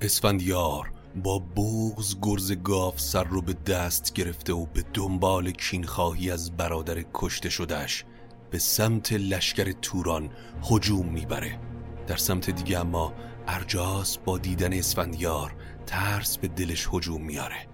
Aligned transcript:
اسفندیار 0.00 0.92
با 1.24 1.38
بغز 1.38 2.16
گرز 2.22 2.52
گاف 2.52 3.00
سر 3.00 3.24
رو 3.24 3.42
به 3.42 3.52
دست 3.52 4.12
گرفته 4.12 4.52
و 4.52 4.66
به 4.66 4.84
دنبال 4.94 5.50
کینخواهی 5.50 6.30
از 6.30 6.56
برادر 6.56 7.04
کشته 7.14 7.48
شدهش 7.48 8.04
به 8.50 8.58
سمت 8.58 9.12
لشکر 9.12 9.72
توران 9.72 10.30
هجوم 10.70 11.06
می‌بره. 11.06 11.60
در 12.06 12.16
سمت 12.16 12.50
دیگه 12.50 12.78
اما 12.78 13.14
ارجاس 13.46 14.18
با 14.18 14.38
دیدن 14.38 14.72
اسفندیار 14.72 15.54
ترس 15.86 16.38
به 16.38 16.48
دلش 16.48 16.88
هجوم 16.92 17.22
میاره. 17.22 17.66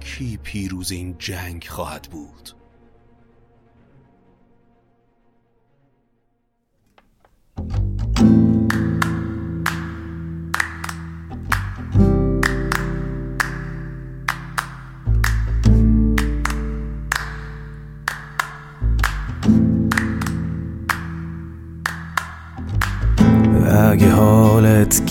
کی 0.00 0.36
پیروز 0.36 0.90
این 0.90 1.16
جنگ 1.18 1.64
خواهد 1.64 2.08
بود؟ 2.10 2.57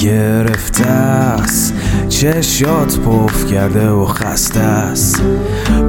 گرفته 0.07 0.85
است 0.85 1.73
چشات 2.09 2.99
پف 2.99 3.45
کرده 3.51 3.89
و 3.89 4.05
خسته 4.05 4.59
است 4.59 5.21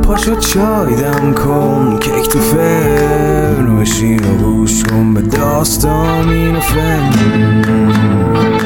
پاشو 0.03 0.37
چای 0.37 0.97
دم 0.97 1.35
کن 1.35 1.99
کیک 2.01 2.29
تو 2.29 2.39
فرن 2.39 3.77
بشین 3.77 4.25
و 4.25 4.37
گوش 4.37 4.83
کن 4.83 5.15
به 5.15 5.21
داستان 5.21 6.57
و 6.57 6.61
فن. 6.61 8.58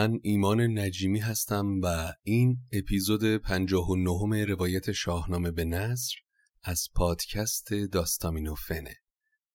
من 0.00 0.20
ایمان 0.22 0.78
نجیمی 0.78 1.18
هستم 1.18 1.80
و 1.82 2.12
این 2.22 2.58
اپیزود 2.72 3.36
59 3.36 4.44
روایت 4.44 4.92
شاهنامه 4.92 5.50
به 5.50 5.64
نصر 5.64 6.14
از 6.62 6.88
پادکست 6.94 7.74
داستامینوفنه 7.74 8.96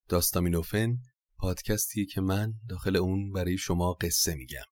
داستامینوفن 0.09 0.97
پادکستی 1.37 2.05
که 2.05 2.21
من 2.21 2.53
داخل 2.69 2.97
اون 2.97 3.31
برای 3.31 3.57
شما 3.57 3.93
قصه 3.93 4.35
میگم. 4.35 4.65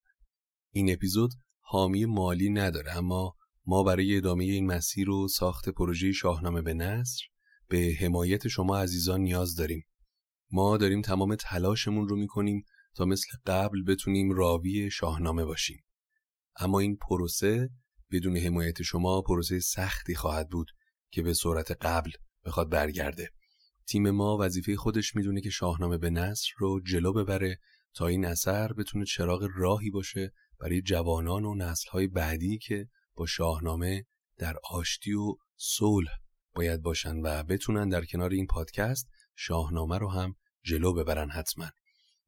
این 0.72 0.94
اپیزود 0.94 1.32
حامی 1.60 2.06
مالی 2.06 2.50
نداره 2.50 2.98
اما 2.98 3.36
ما 3.66 3.84
برای 3.84 4.18
ادامه 4.18 4.44
این 4.44 4.66
مسیر 4.66 5.10
و 5.10 5.28
ساخت 5.28 5.70
پروژه 5.70 6.12
شاهنامه 6.12 6.62
به 6.62 6.74
نصر 6.74 7.22
به 7.68 7.96
حمایت 8.00 8.48
شما 8.48 8.78
عزیزان 8.78 9.22
نیاز 9.22 9.56
داریم. 9.56 9.86
ما 10.52 10.78
داریم 10.78 11.02
تمام 11.02 11.36
تلاشمون 11.36 12.08
رو 12.08 12.16
می‌کنیم 12.16 12.64
تا 12.96 13.06
مثل 13.06 13.28
قبل 13.46 13.84
بتونیم 13.84 14.32
راوی 14.32 14.92
شاهنامه 14.92 15.46
باشیم. 15.46 15.84
اما 16.56 16.80
این 16.80 16.98
پروسه 16.98 17.70
بدون 18.12 18.38
حمایت 18.38 18.82
شما 18.82 19.22
پروسه 19.22 19.60
سختی 19.60 20.16
خواهد 20.16 20.50
بود 20.50 20.72
که 21.12 21.22
به 21.22 21.34
صورت 21.34 21.72
قبل 21.72 22.12
بخواد 22.46 22.70
برگرده. 22.70 23.30
تیم 23.88 24.10
ما 24.10 24.38
وظیفه 24.38 24.76
خودش 24.76 25.16
می‌دونه 25.16 25.42
که 25.42 25.50
شاهنامه 25.50 25.98
به 25.98 26.10
نصر 26.10 26.50
رو 26.58 26.82
جلو 26.82 27.14
ببره 27.14 27.60
تا 27.94 28.08
این 28.08 28.26
اثر 28.26 28.74
بتونه 28.74 29.06
چراغ 29.06 29.50
راهی 29.56 29.90
باشه 29.90 30.34
برای 30.60 30.82
جوانان 30.82 31.46
و 31.46 31.56
نسلهای 31.56 32.08
بعدی 32.08 32.58
که 32.58 32.88
با 33.16 33.26
شاهنامه 33.26 34.06
در 34.38 34.56
آشتی 34.72 35.14
و 35.14 35.36
صلح 35.56 36.12
باید 36.56 36.82
باشن 36.82 37.16
و 37.18 37.44
بتونن 37.44 37.90
در 37.90 38.06
کنار 38.06 38.32
این 38.32 38.48
پادکست 38.48 39.10
شاهنامه 39.36 39.98
رو 39.98 40.12
هم 40.12 40.36
جلو 40.64 40.94
ببرن 40.94 41.30
حتما. 41.30 41.70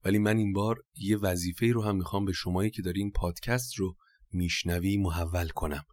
ولی 0.05 0.17
من 0.17 0.37
این 0.37 0.53
بار 0.53 0.83
یه 0.95 1.17
وظیفه 1.17 1.67
رو 1.67 1.83
هم 1.83 1.95
می‌خوام 1.95 2.25
به 2.25 2.33
شمایی 2.33 2.69
که 2.69 2.81
داری 2.81 2.99
این 2.99 3.11
پادکست 3.11 3.75
رو 3.75 3.95
میشنوی 4.31 4.97
محول 4.97 5.47
کنم. 5.47 5.83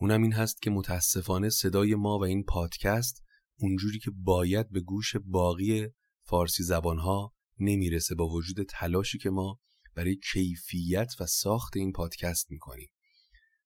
اونم 0.00 0.22
این 0.22 0.32
هست 0.32 0.62
که 0.62 0.70
متاسفانه 0.70 1.48
صدای 1.48 1.94
ما 1.94 2.18
و 2.18 2.24
این 2.24 2.44
پادکست 2.44 3.22
اونجوری 3.58 3.98
که 3.98 4.10
باید 4.14 4.70
به 4.70 4.80
گوش 4.80 5.16
باقی 5.16 5.86
فارسی 6.22 6.62
زبانها 6.62 7.34
نمی‌رسه 7.58 8.14
با 8.14 8.28
وجود 8.28 8.66
تلاشی 8.68 9.18
که 9.18 9.30
ما 9.30 9.60
برای 9.94 10.16
کیفیت 10.32 11.12
و 11.20 11.26
ساخت 11.26 11.76
این 11.76 11.92
پادکست 11.92 12.50
می‌کنیم. 12.50 12.88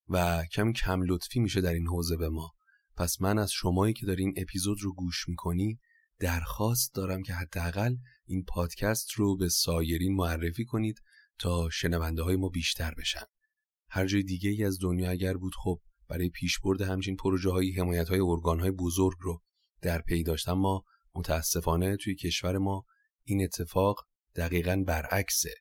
و 0.09 0.45
کمی 0.53 0.73
کم 0.73 1.03
لطفی 1.03 1.41
میشه 1.41 1.61
در 1.61 1.75
این 1.75 1.87
حوزه 1.87 2.17
به 2.17 2.29
ما. 2.29 2.53
پس 2.97 3.21
من 3.21 3.39
از 3.39 3.53
شمایی 3.53 3.95
که 3.95 4.07
دارین 4.07 4.35
اپیزود 4.37 4.83
رو 4.83 4.95
گوش 4.95 5.29
می‌کنی 5.29 5.79
درخواست 6.21 6.95
دارم 6.95 7.23
که 7.23 7.35
حداقل 7.35 7.97
این 8.27 8.45
پادکست 8.45 9.13
رو 9.13 9.37
به 9.37 9.49
سایرین 9.49 10.15
معرفی 10.15 10.65
کنید 10.65 11.03
تا 11.39 11.71
شنونده 11.71 12.23
های 12.23 12.37
ما 12.37 12.49
بیشتر 12.49 12.95
بشن. 12.95 13.25
هر 13.91 14.07
جای 14.07 14.23
دیگه 14.23 14.51
ای 14.51 14.65
از 14.65 14.79
دنیا 14.83 15.11
اگر 15.11 15.37
بود 15.37 15.53
خب 15.63 15.81
برای 16.09 16.29
پیشبرد 16.31 16.81
همچین 16.81 17.17
پروژه 17.17 17.51
های 17.51 17.73
حمایت 17.73 18.09
های 18.09 18.21
ارگان 18.21 18.61
های 18.61 18.71
بزرگ 18.71 19.17
رو 19.21 19.43
در 19.83 20.01
پی 20.01 20.23
داشت 20.23 20.49
اما 20.49 20.85
متاسفانه 21.15 21.97
توی 21.97 22.15
کشور 22.15 22.59
ما 22.59 22.85
این 23.25 23.45
اتفاق 23.45 24.07
دقیقا 24.37 24.85
برعکسه 24.87 25.55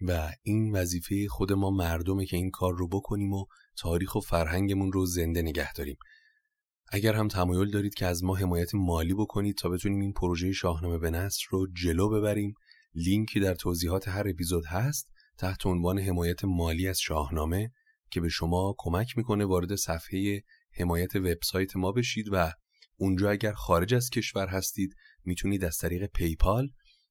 و 0.00 0.32
این 0.42 0.72
وظیفه 0.72 1.28
خود 1.28 1.52
ما 1.52 1.70
مردمه 1.70 2.26
که 2.26 2.36
این 2.36 2.50
کار 2.50 2.74
رو 2.74 2.88
بکنیم 2.88 3.32
و 3.32 3.46
تاریخ 3.76 4.14
و 4.14 4.20
فرهنگمون 4.20 4.92
رو 4.92 5.06
زنده 5.06 5.42
نگه 5.42 5.72
داریم. 5.72 5.96
اگر 6.94 7.14
هم 7.14 7.28
تمایل 7.28 7.70
دارید 7.70 7.94
که 7.94 8.06
از 8.06 8.24
ما 8.24 8.36
حمایت 8.36 8.74
مالی 8.74 9.14
بکنید 9.14 9.56
تا 9.56 9.68
بتونیم 9.68 10.00
این 10.00 10.12
پروژه 10.12 10.52
شاهنامه 10.52 10.98
به 10.98 11.10
نصر 11.10 11.42
رو 11.50 11.66
جلو 11.72 12.08
ببریم 12.08 12.54
لینکی 12.94 13.40
در 13.40 13.54
توضیحات 13.54 14.08
هر 14.08 14.28
اپیزود 14.28 14.66
هست 14.66 15.08
تحت 15.38 15.66
عنوان 15.66 15.98
حمایت 15.98 16.44
مالی 16.44 16.88
از 16.88 16.98
شاهنامه 17.00 17.72
که 18.10 18.20
به 18.20 18.28
شما 18.28 18.74
کمک 18.78 19.18
می‌کنه 19.18 19.44
وارد 19.44 19.74
صفحه 19.74 20.42
حمایت 20.72 21.16
وبسایت 21.16 21.76
ما 21.76 21.92
بشید 21.92 22.26
و 22.32 22.52
اونجا 22.96 23.30
اگر 23.30 23.52
خارج 23.52 23.94
از 23.94 24.10
کشور 24.10 24.46
هستید 24.46 24.94
می‌تونید 25.24 25.64
از 25.64 25.76
طریق 25.76 26.06
پیپال 26.06 26.68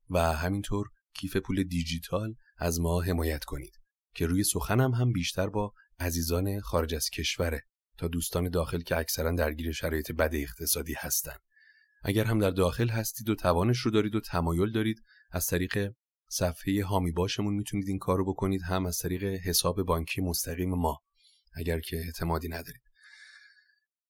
و 0.10 0.20
همینطور 0.20 0.88
کیف 1.14 1.38
پول 1.38 1.64
دیجیتال 1.64 2.36
از 2.58 2.80
ما 2.80 3.02
حمایت 3.02 3.44
کنید 3.44 3.74
که 4.16 4.28
روی 4.28 4.44
سخنم 4.44 4.92
هم 4.92 5.12
بیشتر 5.12 5.50
با 5.50 5.74
عزیزان 6.00 6.60
خارج 6.60 6.96
از 6.96 7.10
کشوره. 7.10 7.71
تا 8.02 8.08
دوستان 8.08 8.50
داخل 8.50 8.82
که 8.82 8.98
اکثرا 8.98 9.32
درگیر 9.32 9.72
شرایط 9.72 10.12
بد 10.12 10.30
اقتصادی 10.34 10.94
هستند. 10.98 11.40
اگر 12.04 12.24
هم 12.24 12.40
در 12.40 12.52
داخل 12.52 12.90
هستید 12.90 13.30
و 13.30 13.36
توانش 13.36 13.78
رو 13.78 13.92
دارید 13.92 14.16
و 14.16 14.20
تمایل 14.20 14.72
دارید 14.72 15.04
از 15.32 15.46
طریق 15.46 15.92
صفحه 16.30 16.84
هامی 16.84 17.12
باشمون 17.12 17.54
می‌تونید 17.54 17.88
این 17.88 18.00
کار 18.00 18.18
رو 18.18 18.34
بکنید 18.34 18.62
هم 18.62 18.86
از 18.86 18.98
طریق 18.98 19.24
حساب 19.24 19.84
بانکی 19.84 20.22
مستقیم 20.22 20.70
ما 20.70 21.00
اگر 21.54 21.80
که 21.80 21.98
اعتمادی 21.98 22.48
ندارید 22.48 22.82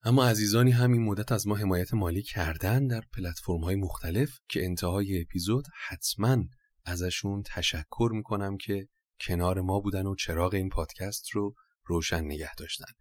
اما 0.03 0.25
عزیزانی 0.25 0.71
هم 0.71 0.91
این 0.91 1.03
مدت 1.03 1.31
از 1.31 1.47
ما 1.47 1.55
حمایت 1.55 1.93
مالی 1.93 2.23
کردن 2.23 2.87
در 2.87 3.03
پلتفرم 3.13 3.63
های 3.63 3.75
مختلف 3.75 4.39
که 4.49 4.65
انتهای 4.65 5.21
اپیزود 5.21 5.65
حتما 5.87 6.43
ازشون 6.85 7.43
تشکر 7.45 8.09
می‌کنم 8.13 8.57
که 8.57 8.87
کنار 9.21 9.61
ما 9.61 9.79
بودن 9.79 10.05
و 10.05 10.15
چراغ 10.15 10.53
این 10.53 10.69
پادکست 10.69 11.29
رو 11.31 11.53
روشن 11.85 12.21
نگه 12.25 12.55
داشتن 12.55 12.91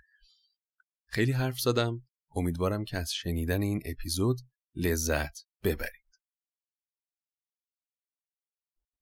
خیلی 1.11 1.33
حرف 1.33 1.59
زدم. 1.61 2.03
امیدوارم 2.37 2.85
که 2.85 2.97
از 2.99 3.13
شنیدن 3.13 3.63
این 3.63 3.83
اپیزود 3.85 4.41
لذت 4.75 5.39
ببرید. 5.65 6.01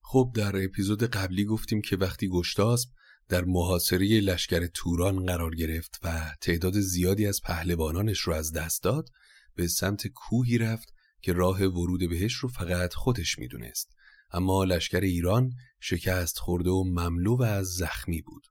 خب 0.01 0.31
در 0.35 0.63
اپیزود 0.65 1.03
قبلی 1.03 1.45
گفتیم 1.45 1.81
که 1.81 1.97
وقتی 1.97 2.29
گشتاسب 2.29 2.89
در 3.27 3.45
محاصره 3.45 4.19
لشکر 4.19 4.67
توران 4.67 5.25
قرار 5.25 5.55
گرفت 5.55 5.99
و 6.03 6.35
تعداد 6.41 6.79
زیادی 6.79 7.27
از 7.27 7.41
پهلوانانش 7.43 8.19
رو 8.19 8.33
از 8.33 8.51
دست 8.51 8.83
داد 8.83 9.09
به 9.55 9.67
سمت 9.67 10.07
کوهی 10.07 10.57
رفت 10.57 10.93
که 11.21 11.33
راه 11.33 11.63
ورود 11.63 12.09
بهش 12.09 12.33
رو 12.33 12.49
فقط 12.49 12.93
خودش 12.93 13.39
می‌دونست. 13.39 13.95
اما 14.31 14.63
لشکر 14.63 14.99
ایران 14.99 15.51
شکست 15.79 16.37
خورده 16.37 16.69
و 16.69 16.83
مملو 16.83 17.37
و 17.37 17.41
از 17.41 17.67
زخمی 17.67 18.21
بود. 18.21 18.43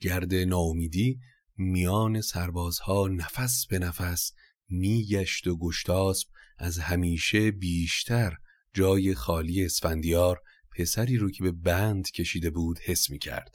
گرد 0.00 0.34
ناامیدی 0.34 1.18
میان 1.58 2.20
سربازها 2.20 3.08
نفس 3.08 3.66
به 3.66 3.78
نفس 3.78 4.32
میگشت 4.68 5.46
و 5.46 5.58
گشتاسب 5.58 6.28
از 6.58 6.78
همیشه 6.78 7.50
بیشتر 7.50 8.36
جای 8.74 9.14
خالی 9.14 9.64
اسفندیار 9.64 10.40
پسری 10.76 11.16
رو 11.16 11.30
که 11.30 11.44
به 11.44 11.52
بند 11.52 12.10
کشیده 12.10 12.50
بود 12.50 12.78
حس 12.78 13.10
می 13.10 13.18
کرد. 13.18 13.54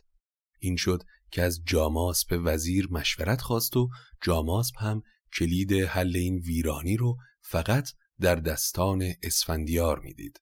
این 0.59 0.75
شد 0.75 1.03
که 1.31 1.41
از 1.41 1.61
جاماسپ 1.65 2.41
وزیر 2.43 2.87
مشورت 2.91 3.41
خواست 3.41 3.77
و 3.77 3.89
جاماسپ 4.21 4.83
هم 4.83 5.01
کلید 5.37 5.73
حل 5.73 6.15
این 6.15 6.37
ویرانی 6.37 6.97
رو 6.97 7.17
فقط 7.41 7.89
در 8.19 8.35
دستان 8.35 9.13
اسفندیار 9.23 9.99
می‌دید. 9.99 10.41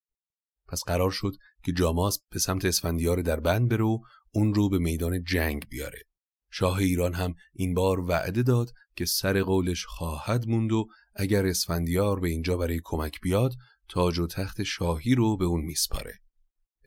پس 0.67 0.83
قرار 0.87 1.11
شد 1.11 1.35
که 1.63 1.71
جاماسپ 1.71 2.21
به 2.31 2.39
سمت 2.39 2.65
اسفندیار 2.65 3.21
در 3.21 3.39
بند 3.39 3.69
بره 3.69 3.83
و 3.83 3.99
اون 4.31 4.53
رو 4.53 4.69
به 4.69 4.77
میدان 4.77 5.23
جنگ 5.23 5.67
بیاره. 5.69 6.10
شاه 6.51 6.77
ایران 6.77 7.13
هم 7.13 7.35
این 7.53 7.73
بار 7.73 7.99
وعده 7.99 8.43
داد 8.43 8.71
که 8.95 9.05
سر 9.05 9.41
قولش 9.41 9.85
خواهد 9.85 10.47
موند 10.47 10.71
و 10.71 10.87
اگر 11.15 11.45
اسفندیار 11.45 12.19
به 12.19 12.29
اینجا 12.29 12.57
برای 12.57 12.81
کمک 12.83 13.21
بیاد 13.21 13.53
تاج 13.89 14.19
و 14.19 14.27
تخت 14.27 14.63
شاهی 14.63 15.15
رو 15.15 15.37
به 15.37 15.45
اون 15.45 15.61
میسپاره. 15.61 16.19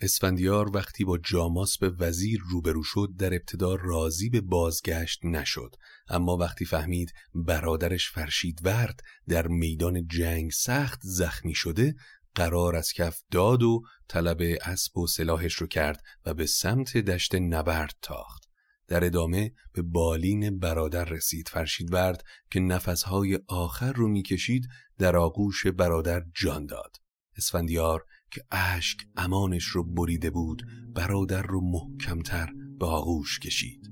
اسفندیار 0.01 0.77
وقتی 0.77 1.05
با 1.05 1.19
جاماس 1.19 1.79
به 1.79 1.91
وزیر 1.91 2.41
روبرو 2.51 2.83
شد 2.83 3.09
در 3.19 3.35
ابتدا 3.35 3.75
راضی 3.75 4.31
به 4.31 4.41
بازگشت 4.41 5.25
نشد 5.25 5.75
اما 6.09 6.37
وقتی 6.37 6.65
فهمید 6.65 7.13
برادرش 7.35 8.11
فرشید 8.11 8.61
ورد 8.65 9.01
در 9.29 9.47
میدان 9.47 10.07
جنگ 10.07 10.51
سخت 10.51 11.01
زخمی 11.03 11.55
شده 11.55 11.95
قرار 12.35 12.77
از 12.77 12.93
کف 12.93 13.21
داد 13.31 13.63
و 13.63 13.83
طلب 14.09 14.39
اسب 14.65 14.99
و 14.99 15.07
سلاحش 15.07 15.55
رو 15.55 15.67
کرد 15.67 16.03
و 16.27 16.35
به 16.35 16.47
سمت 16.47 16.97
دشت 16.97 17.35
نبرد 17.35 17.95
تاخت 18.03 18.44
در 18.89 19.05
ادامه 19.05 19.53
به 19.73 19.83
بالین 19.83 20.59
برادر 20.59 21.05
رسید. 21.05 21.49
فرشید 21.49 21.93
ورد 21.93 22.25
که 22.51 22.61
نفسهای 22.61 23.39
آخر 23.49 23.93
رو 23.93 24.09
می‌کشید 24.09 24.69
در 24.99 25.17
آغوش 25.17 25.67
برادر 25.67 26.25
جان 26.35 26.67
داد. 26.67 26.97
اسفندیار 27.37 28.05
که 28.31 28.45
اشک 28.51 28.99
امانش 29.17 29.65
رو 29.65 29.85
بریده 29.85 30.31
بود 30.31 30.63
برادر 30.95 31.43
رو 31.43 31.61
محکمتر 31.61 32.53
به 32.79 32.87
آغوش 32.87 33.39
کشید. 33.39 33.91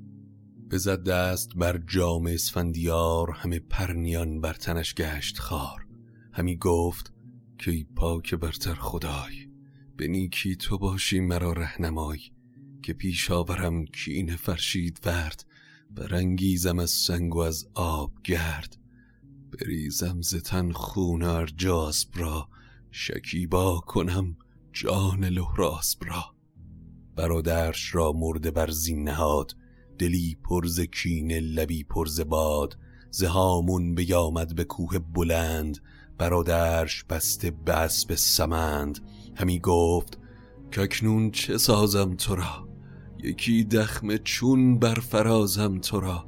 بزد 0.70 1.04
دست 1.04 1.54
بر 1.56 1.78
جام 1.78 2.26
اسفندیار 2.26 3.30
همه 3.30 3.58
پرنیان 3.58 4.40
بر 4.40 4.54
تنش 4.54 4.94
گشت 4.94 5.38
خار 5.38 5.86
همی 6.32 6.56
گفت 6.56 7.12
که 7.58 7.70
ای 7.70 7.84
پاک 7.96 8.34
برتر 8.34 8.74
خدای 8.74 9.48
به 9.96 10.08
نیکی 10.08 10.56
تو 10.56 10.78
باشی 10.78 11.20
مرا 11.20 11.52
رهنمای. 11.52 12.18
که 12.82 12.92
پیش 12.92 13.30
آورم 13.30 13.84
کین 13.84 14.36
فرشید 14.36 15.00
ورد 15.04 15.44
برانگیزم 15.90 16.78
از 16.78 16.90
سنگ 16.90 17.36
و 17.36 17.38
از 17.38 17.66
آب 17.74 18.12
گرد. 18.24 18.76
بریزم 19.52 20.20
زتن 20.20 20.72
خون 20.72 21.22
ارجاسب 21.22 22.08
را 22.14 22.48
شکیبا 22.90 23.80
کنم 23.80 24.36
جان 24.72 25.24
لحراسب 25.24 26.04
را. 26.04 26.24
برادرش 27.16 27.94
را 27.94 28.12
مرده 28.12 28.50
بر 28.50 28.70
زین 28.70 29.08
نهاد 29.08 29.56
دلی 29.98 30.36
پرز 30.44 30.80
کین 30.80 31.32
لبی 31.32 31.84
پرز 31.84 32.20
باد. 32.20 32.78
زهامون 33.10 33.94
بیامد 33.94 34.54
به 34.54 34.64
کوه 34.64 34.98
بلند 34.98 35.78
برادرش 36.18 37.04
بسته 37.04 37.50
بس 37.50 38.04
به 38.04 38.16
سمند. 38.16 38.98
همی 39.36 39.58
گفت 39.58 40.18
که 40.70 40.80
اکنون 40.80 41.30
چه 41.30 41.58
سازم 41.58 42.14
تو 42.14 42.34
را؟ 42.34 42.71
یکی 43.22 43.64
دخم 43.64 44.16
چون 44.16 44.78
برفرازم 44.78 45.78
تو 45.78 46.00
را 46.00 46.24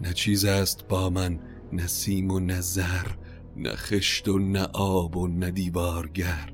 نه 0.00 0.12
چیز 0.12 0.44
است 0.44 0.88
با 0.88 1.10
من 1.10 1.40
نسیم 1.72 2.30
و 2.30 2.40
نظر 2.40 3.06
نه 3.56 3.76
خشت 3.76 4.28
و 4.28 4.38
نه 4.38 4.62
آب 4.72 5.16
و 5.16 5.26
نه 5.26 5.50
دیوارگر. 5.50 6.52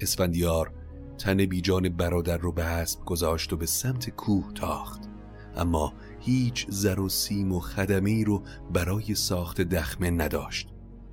اسفندیار 0.00 0.72
تن 1.18 1.46
بیجان 1.46 1.88
برادر 1.88 2.36
رو 2.36 2.52
به 2.52 2.64
اسب 2.64 3.04
گذاشت 3.04 3.52
و 3.52 3.56
به 3.56 3.66
سمت 3.66 4.10
کوه 4.10 4.52
تاخت. 4.52 5.02
اما 5.56 5.92
هیچ 6.20 6.66
زر 6.68 7.00
و 7.00 7.08
سیم 7.08 7.52
و 7.52 7.60
خدمی 7.60 8.24
رو 8.24 8.42
برای 8.72 9.14
ساخت 9.14 9.60
دخمه 9.60 10.10
نداشت. 10.10 10.68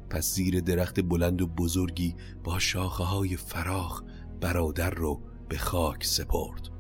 پس 0.10 0.34
زیر 0.34 0.60
درخت 0.60 1.02
بلند 1.02 1.42
و 1.42 1.48
بزرگی 1.48 2.16
با 2.44 2.60
شاخه 2.60 3.04
های 3.04 3.38
فراخ 3.38 4.04
برادر 4.42 4.90
رو 4.90 5.22
به 5.50 5.58
خاک 5.58 6.06
سپرد. 6.06 6.77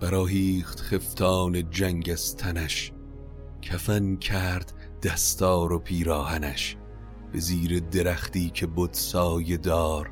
براهیخت 0.00 0.80
خفتان 0.80 1.70
جنگ 1.70 2.10
از 2.12 2.36
تنش. 2.36 2.92
کفن 3.62 4.16
کرد 4.16 4.72
دستار 5.02 5.72
و 5.72 5.78
پیراهنش. 5.78 6.76
به 7.32 7.38
زیر 7.38 7.80
درختی 7.80 8.50
که 8.50 8.66
بود 8.66 8.92
سایه 8.92 9.56
دار 9.56 10.10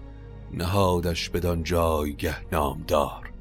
نهادش 0.52 1.30
بدان 1.30 1.62
جایگه 1.62 2.36
نامدار. 2.52 3.32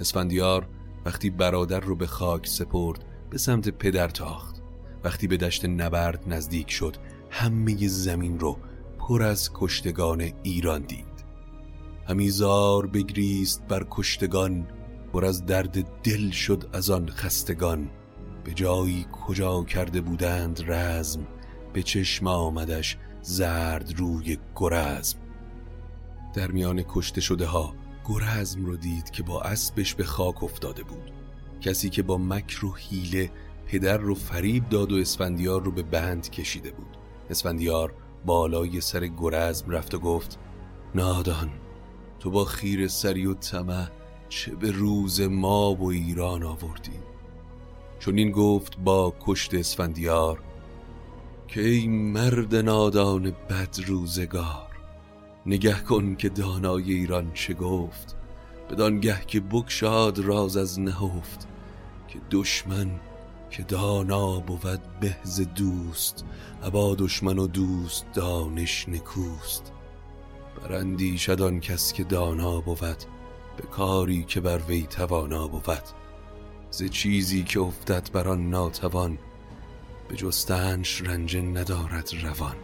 اسفندیار 0.00 0.68
وقتی 1.04 1.30
برادر 1.30 1.80
رو 1.80 1.96
به 1.96 2.06
خاک 2.06 2.46
سپرد 2.46 3.04
به 3.30 3.38
سمت 3.38 3.68
پدر 3.68 4.08
تاخت. 4.08 4.62
وقتی 5.04 5.26
به 5.26 5.36
دشت 5.36 5.64
نبرد 5.64 6.24
نزدیک 6.26 6.70
شد 6.70 6.96
همه 7.30 7.88
زمین 7.88 8.38
رو 8.38 8.56
پر 8.98 9.22
از 9.22 9.50
کشتگان 9.54 10.32
ایران 10.42 10.82
دید. 10.82 11.24
همیزار 12.08 12.86
بگریست 12.86 13.62
بر 13.68 13.86
کشتگان 13.90 14.66
پر 15.14 15.24
از 15.24 15.46
درد 15.46 15.82
دل 16.02 16.30
شد 16.30 16.70
از 16.72 16.90
آن 16.90 17.08
خستگان. 17.08 17.90
به 18.44 18.54
جایی 18.54 19.06
کجا 19.12 19.64
کرده 19.64 20.00
بودند 20.00 20.62
رزم 20.66 21.26
به 21.72 21.82
چشم 21.82 22.26
آمدش 22.26 22.96
زرد 23.22 23.98
روی 23.98 24.38
گرزم. 24.56 25.18
در 26.34 26.50
میان 26.50 26.84
کشته 26.88 27.20
شده 27.20 27.46
ها 27.46 27.74
گرزم 28.04 28.66
رو 28.66 28.76
دید 28.76 29.10
که 29.10 29.22
با 29.22 29.42
اسبش 29.42 29.94
به 29.94 30.04
خاک 30.04 30.44
افتاده 30.44 30.82
بود. 30.82 31.12
کسی 31.60 31.90
که 31.90 32.02
با 32.02 32.18
مکر 32.18 32.64
و 32.64 32.74
حیله 32.74 33.30
پدر 33.66 33.96
رو 33.96 34.14
فریب 34.14 34.68
داد 34.68 34.92
و 34.92 34.96
اسفندیار 34.96 35.62
رو 35.62 35.70
به 35.70 35.82
بند 35.82 36.30
کشیده 36.30 36.70
بود. 36.70 36.96
اسفندیار 37.30 37.94
بالای 38.26 38.80
سر 38.80 39.06
گرزم 39.06 39.70
رفت 39.70 39.94
و 39.94 39.98
گفت 39.98 40.38
نادان 40.94 41.50
تو 42.20 42.30
با 42.30 42.44
خیر 42.44 42.88
سری 42.88 43.26
و 43.26 43.34
طمع 43.34 43.88
چه 44.34 44.54
به 44.54 44.70
روز 44.70 45.20
ما 45.20 45.74
و 45.74 45.90
ایران 45.90 46.42
آوردی؟ 46.42 46.98
چون 47.98 48.18
این 48.18 48.30
گفت 48.30 48.78
با 48.78 49.14
کشت 49.20 49.54
اسفندیار 49.54 50.42
که 51.48 51.60
ای 51.60 51.88
مرد 51.88 52.54
نادان 52.54 53.30
بد 53.30 53.76
روزگار 53.86 54.70
نگه 55.46 55.80
کن 55.80 56.16
که 56.16 56.28
دانای 56.28 56.92
ایران 56.92 57.30
چه 57.34 57.54
گفت 57.54 58.16
بدانگه 58.70 59.20
که 59.26 59.40
بکشاد 59.40 60.18
راز 60.18 60.56
از 60.56 60.80
نهفت 60.80 61.48
که 62.08 62.18
دشمن 62.30 62.90
که 63.50 63.62
دانا 63.62 64.40
بود 64.40 64.80
بهز 65.00 65.40
دوست 65.40 66.24
ابا 66.62 66.94
دشمن 66.94 67.38
و 67.38 67.46
دوست 67.46 68.06
دانش 68.14 68.88
نکوست. 68.88 69.72
برندی 70.62 71.18
شدان 71.18 71.60
کس 71.60 71.92
که 71.92 72.04
دانا 72.04 72.60
بود 72.60 73.13
به 73.56 73.62
کاری 73.62 74.24
که 74.24 74.40
بر 74.40 74.58
وی 74.58 74.82
توانا 74.82 75.48
بود 75.48 75.82
ز 76.70 76.82
چیزی 76.84 77.42
که 77.42 77.60
افتد 77.60 78.12
بر 78.12 78.28
آن 78.28 78.50
ناتوان 78.50 79.18
به 80.08 80.16
جستنش 80.16 81.02
رنج 81.02 81.36
ندارد 81.36 82.10
روان. 82.22 82.56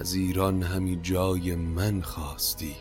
از 0.00 0.14
ایران 0.14 0.62
همی 0.62 0.98
جای 1.02 1.54
من 1.54 2.02
خواستی 2.02 2.76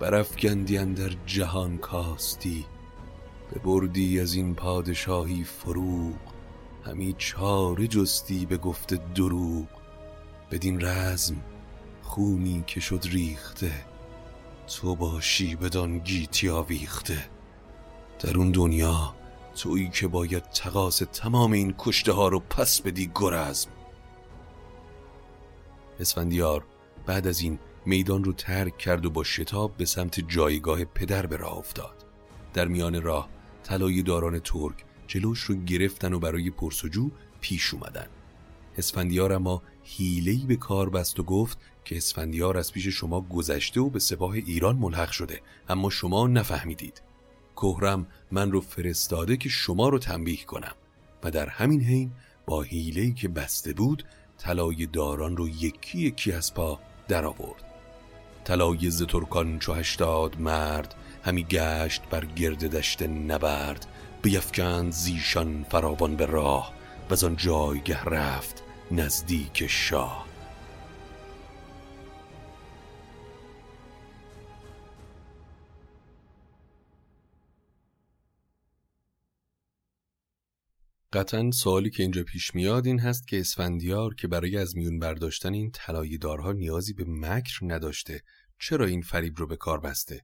برافگندی 0.00 0.78
در 0.78 1.10
جهان 1.26 1.78
کاستی. 1.78 2.64
به 3.52 3.60
بردی 3.60 4.20
از 4.20 4.34
این 4.34 4.54
پادشاهی 4.54 5.44
فروغ 5.44 6.16
همی 6.86 7.14
چاره 7.18 7.86
جستی 7.86 8.46
به 8.46 8.56
گفت 8.56 9.14
دروغ. 9.14 9.66
بدین 10.50 10.80
رزم 10.80 11.36
خونی 12.02 12.64
که 12.66 12.80
شد 12.80 13.00
ریخته 13.04 13.72
تو 14.66 14.94
باشی 14.94 15.56
بدان 15.56 15.98
گیتی 15.98 16.48
آویخته. 16.48 17.28
در 18.18 18.38
اون 18.38 18.50
دنیا 18.50 19.14
تویی 19.56 19.88
که 19.88 20.08
باید 20.08 20.42
تقاس 20.42 21.02
تمام 21.12 21.52
این 21.52 21.74
کشته 21.78 22.12
ها 22.12 22.28
رو 22.28 22.40
پس 22.40 22.80
بدی 22.80 23.10
گرزم. 23.14 23.70
اسفندیار 26.00 26.64
بعد 27.06 27.26
از 27.26 27.40
این 27.40 27.58
میدان 27.86 28.24
رو 28.24 28.32
ترک 28.32 28.78
کرد 28.78 29.06
و 29.06 29.10
با 29.10 29.24
شتاب 29.24 29.76
به 29.76 29.84
سمت 29.84 30.20
جایگاه 30.28 30.84
پدر 30.84 31.26
به 31.26 31.36
راه 31.36 31.58
افتاد. 31.58 32.04
در 32.54 32.68
میان 32.68 33.02
راه 33.02 33.28
طلای 33.62 34.02
داران 34.02 34.38
ترک 34.38 34.84
جلوش 35.06 35.40
رو 35.40 35.54
گرفتن 35.54 36.12
و 36.12 36.18
برای 36.18 36.50
پرسجو 36.50 37.10
پیش 37.40 37.74
اومدن. 37.74 38.06
اسفندیار 38.78 39.32
اما 39.32 39.62
هیلهی 39.84 40.46
به 40.46 40.56
کار 40.56 40.90
بست 40.90 41.20
و 41.20 41.22
گفت 41.22 41.58
که 41.84 41.96
اسفندیار 41.96 42.58
از 42.58 42.72
پیش 42.72 42.86
شما 42.86 43.20
گذشته 43.20 43.80
و 43.80 43.90
به 43.90 43.98
سپاه 43.98 44.32
ایران 44.32 44.76
ملحق 44.76 45.10
شده 45.10 45.40
اما 45.68 45.90
شما 45.90 46.26
نفهمیدید. 46.26 47.02
کهرم 47.56 48.06
من 48.30 48.52
رو 48.52 48.60
فرستاده 48.60 49.36
که 49.36 49.48
شما 49.48 49.88
رو 49.88 49.98
تنبیه 49.98 50.44
کنم. 50.44 50.74
و 51.22 51.30
در 51.30 51.48
همین 51.48 51.80
حین 51.80 52.12
با 52.46 52.62
هیلهی 52.62 53.12
که 53.12 53.28
بسته 53.28 53.72
بود 53.72 54.04
طلای 54.38 54.86
داران 54.86 55.36
رو 55.36 55.48
یکی 55.48 55.98
یکی 55.98 56.32
از 56.32 56.54
پا 56.54 56.80
در 57.08 57.24
آورد 57.24 57.64
طلای 58.44 58.90
ز 58.90 59.02
ترکان 59.02 59.58
چو 59.58 59.72
هشتاد 59.72 60.40
مرد 60.40 60.94
همی 61.24 61.44
گشت 61.44 62.02
بر 62.10 62.24
گرد 62.24 62.76
دشت 62.76 63.02
نبرد 63.02 63.86
بیفکند 64.22 64.92
زیشان 64.92 65.66
فراوان 65.70 66.16
به 66.16 66.26
راه 66.26 66.72
و 67.10 67.26
آن 67.26 67.36
جایگه 67.36 68.04
رفت. 68.04 68.63
نزدیک 68.90 69.66
شاه. 69.66 70.28
قطعا 81.12 81.50
سوالی 81.50 81.90
که 81.90 82.02
اینجا 82.02 82.22
پیش 82.22 82.54
میاد 82.54 82.86
این 82.86 83.00
هست 83.00 83.28
که 83.28 83.40
اسفندیار 83.40 84.14
که 84.14 84.28
برای 84.28 84.56
از 84.56 84.76
میون 84.76 84.98
برداشتن 84.98 85.54
این 85.54 85.72
دارها 86.20 86.52
نیازی 86.52 86.92
به 86.92 87.04
مکر 87.08 87.58
نداشته 87.62 88.22
چرا 88.60 88.86
این 88.86 89.02
فریب 89.02 89.34
رو 89.36 89.46
به 89.46 89.56
کار 89.56 89.80
بسته؟ 89.80 90.20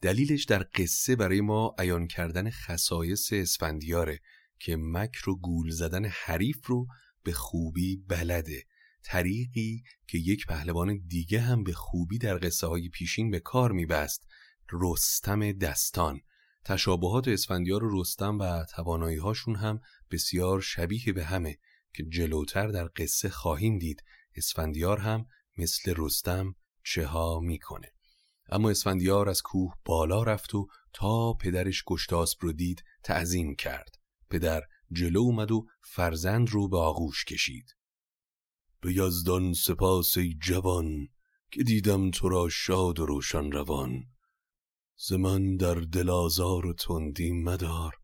دلیلش 0.00 0.44
در 0.44 0.66
قصه 0.74 1.16
برای 1.16 1.40
ما 1.40 1.74
عیان 1.78 2.06
کردن 2.06 2.50
خصایص 2.50 3.32
اسفندیاره 3.32 4.20
که 4.60 4.76
مکر 4.76 5.30
و 5.30 5.36
گول 5.36 5.70
زدن 5.70 6.04
حریف 6.04 6.66
رو 6.66 6.86
به 7.28 7.34
خوبی 7.34 7.96
بلده. 7.96 8.64
طریقی 9.04 9.82
که 10.06 10.18
یک 10.18 10.46
پهلوان 10.46 10.98
دیگه 11.06 11.40
هم 11.40 11.64
به 11.64 11.72
خوبی 11.72 12.18
در 12.18 12.38
قصه 12.38 12.66
های 12.66 12.88
پیشین 12.88 13.30
به 13.30 13.40
کار 13.40 13.72
میبست 13.72 14.26
رستم 14.72 15.52
دستان. 15.52 16.20
تشابهات 16.64 17.28
اسفندیار 17.28 17.84
و 17.84 18.00
رستم 18.00 18.38
و 18.38 18.64
توانایی 18.64 19.16
هاشون 19.16 19.56
هم 19.56 19.80
بسیار 20.10 20.60
شبیه 20.60 21.12
به 21.12 21.24
همه 21.24 21.58
که 21.94 22.04
جلوتر 22.04 22.68
در 22.68 22.90
قصه 22.96 23.28
خواهیم 23.28 23.78
دید. 23.78 24.02
اسفندیار 24.36 24.98
هم 24.98 25.26
مثل 25.58 25.94
رستم 25.96 26.54
چه 26.84 27.06
ها 27.06 27.40
می‌کنه. 27.40 27.92
اما 28.50 28.70
اسفندیار 28.70 29.28
از 29.28 29.42
کوه 29.42 29.74
بالا 29.84 30.22
رفت 30.22 30.54
و 30.54 30.66
تا 30.92 31.32
پدرش 31.32 31.82
گشتاسب 31.86 32.38
رو 32.40 32.52
دید 32.52 32.84
تعظیم 33.02 33.54
کرد. 33.54 33.94
پدر 34.30 34.62
جلو 34.92 35.20
اومد 35.20 35.52
و 35.52 35.66
فرزند 35.82 36.50
رو 36.50 36.68
به 36.68 36.78
آغوش 36.78 37.24
کشید. 37.24 37.76
به 38.80 38.92
یزدان 38.96 39.52
سپاس 39.52 40.16
ای 40.16 40.34
جوان 40.42 41.08
که 41.50 41.62
دیدم 41.62 42.10
تو 42.10 42.28
را 42.28 42.48
شاد 42.48 42.98
و 42.98 43.06
روشن 43.06 43.50
روان. 43.52 44.04
ز 44.96 45.12
من 45.12 45.56
در 45.56 45.74
دل 45.74 46.10
آزار 46.10 46.66
و 46.66 46.74
تندی 46.74 47.32
مدار 47.32 47.94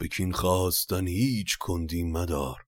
بکین 0.00 0.32
خواستن 0.32 1.06
هیچ 1.06 1.58
کندی 1.58 2.02
مدار. 2.02 2.66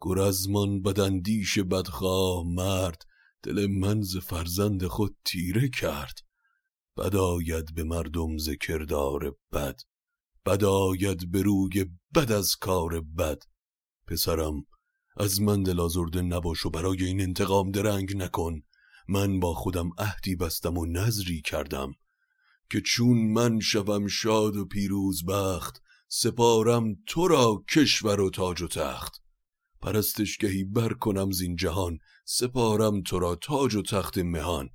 گرزمان 0.00 0.82
بدندیش 0.82 1.58
بدخواه 1.58 2.44
مرد 2.46 3.02
دل 3.42 3.66
من 3.66 4.02
ز 4.02 4.16
فرزند 4.16 4.86
خود 4.86 5.16
تیره 5.24 5.68
کرد. 5.68 6.18
بداید 6.96 7.74
به 7.74 7.84
مردم 7.84 8.38
ز 8.38 8.50
کردار 8.50 9.36
بد. 9.52 9.80
بداید 10.46 11.30
به 11.30 11.42
روی 11.42 11.86
بد 12.14 12.32
از 12.32 12.56
کار 12.56 13.00
بد. 13.00 13.42
پسرم 14.06 14.66
از 15.16 15.40
من 15.40 15.62
دل 15.62 15.80
آزرده 15.80 16.22
نباش 16.22 16.66
و 16.66 16.70
برای 16.70 17.04
این 17.04 17.20
انتقام 17.20 17.70
درنگ 17.70 18.16
نکن. 18.16 18.62
من 19.08 19.40
با 19.40 19.54
خودم 19.54 19.90
عهدی 19.98 20.36
بستم 20.36 20.78
و 20.78 20.86
نظری 20.86 21.40
کردم 21.40 21.92
که 22.70 22.80
چون 22.80 23.32
من 23.32 23.60
شوم 23.60 24.06
شاد 24.06 24.56
و 24.56 24.64
پیروز 24.64 25.24
بخت 25.24 25.82
سپارم 26.08 26.94
تو 27.06 27.28
را 27.28 27.64
کشور 27.70 28.20
و 28.20 28.30
تاج 28.30 28.62
و 28.62 28.68
تخت. 28.68 29.22
پرستشگهی 29.80 30.64
بر 30.64 30.92
کنم 30.92 31.30
زین 31.30 31.56
جهان 31.56 31.98
سپارم 32.24 33.02
تو 33.02 33.18
را 33.18 33.34
تاج 33.34 33.74
و 33.74 33.82
تخت 33.82 34.18
مهان. 34.18 34.68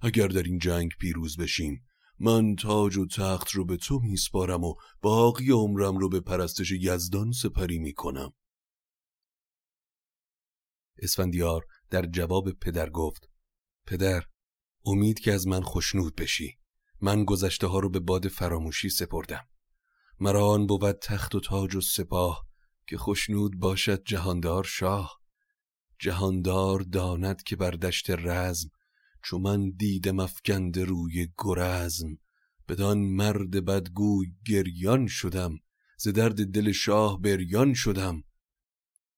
اگر 0.00 0.28
در 0.28 0.42
این 0.42 0.58
جنگ 0.58 0.90
پیروز 1.00 1.36
بشیم 1.36 1.84
من 2.18 2.56
تاج 2.56 2.96
و 2.96 3.06
تخت 3.06 3.50
رو 3.50 3.64
به 3.64 3.76
تو 3.76 3.98
میسپارم 3.98 4.64
و 4.64 4.74
باقی 5.02 5.50
عمرم 5.50 5.98
رو 5.98 6.08
به 6.08 6.20
پرستش 6.20 6.70
یزدان 6.70 7.32
سپری 7.32 7.78
می‌کنم. 7.78 8.32
اسفندیار 10.98 11.66
در 11.90 12.06
جواب 12.06 12.50
پدر 12.50 12.90
گفت 12.90 13.30
پدر 13.86 14.24
امید 14.84 15.18
که 15.18 15.32
از 15.32 15.46
من 15.46 15.60
خوشنود 15.60 16.14
بشی. 16.14 16.58
من 17.00 17.24
گذشته 17.24 17.66
ها 17.66 17.78
رو 17.78 17.90
به 17.90 18.00
باد 18.00 18.28
فراموشی 18.28 18.88
سپردم. 18.88 19.46
مرا 20.20 20.46
آن 20.46 20.66
بود 20.66 20.92
تخت 20.92 21.34
و 21.34 21.40
تاج 21.40 21.74
و 21.74 21.80
سپاه 21.80 22.46
که 22.86 22.98
خوشنود 22.98 23.58
باشد 23.58 24.04
جهاندار 24.04 24.64
شاه. 24.64 25.20
جهاندار 25.98 26.80
داند 26.80 27.42
که 27.42 27.56
بر 27.56 27.70
دشت 27.70 28.10
رزم 28.10 28.70
چو 29.24 29.38
من 29.38 29.70
دیدم 29.70 30.20
افکند 30.20 30.78
روی 30.78 31.28
گرزم 31.44 32.18
بدان 32.68 32.98
مرد 32.98 33.64
بدگوی 33.64 34.26
گریان 34.46 35.06
شدم 35.06 35.58
ز 35.98 36.08
درد 36.08 36.46
دل 36.46 36.72
شاه 36.72 37.20
بریان 37.20 37.74
شدم 37.74 38.24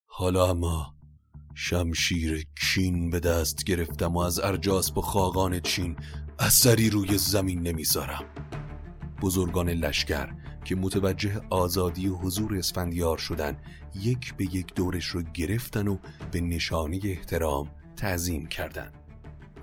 حالا 0.06 0.50
اما 0.50 0.94
شمشیر 1.54 2.46
کین 2.60 3.10
به 3.10 3.20
دست 3.20 3.64
گرفتم 3.64 4.14
و 4.14 4.18
از 4.18 4.40
ارجاس 4.40 4.90
با 4.90 5.02
خاقان 5.02 5.60
چین 5.60 5.96
اثری 6.38 6.90
روی 6.90 7.18
زمین 7.18 7.62
نمی‌ذارم 7.62 8.24
بزرگان 9.22 9.68
لشکر 9.68 10.34
که 10.64 10.76
متوجه 10.76 11.40
آزادی 11.50 12.08
و 12.08 12.14
حضور 12.14 12.56
اسفندیار 12.56 13.18
شدن 13.18 13.58
یک 13.94 14.34
به 14.34 14.44
یک 14.44 14.74
دورش 14.74 15.06
رو 15.06 15.22
گرفتن 15.22 15.88
و 15.88 15.98
به 16.32 16.40
نشانی 16.40 17.00
احترام 17.04 17.70
تعظیم 17.96 18.46
کردند. 18.46 19.05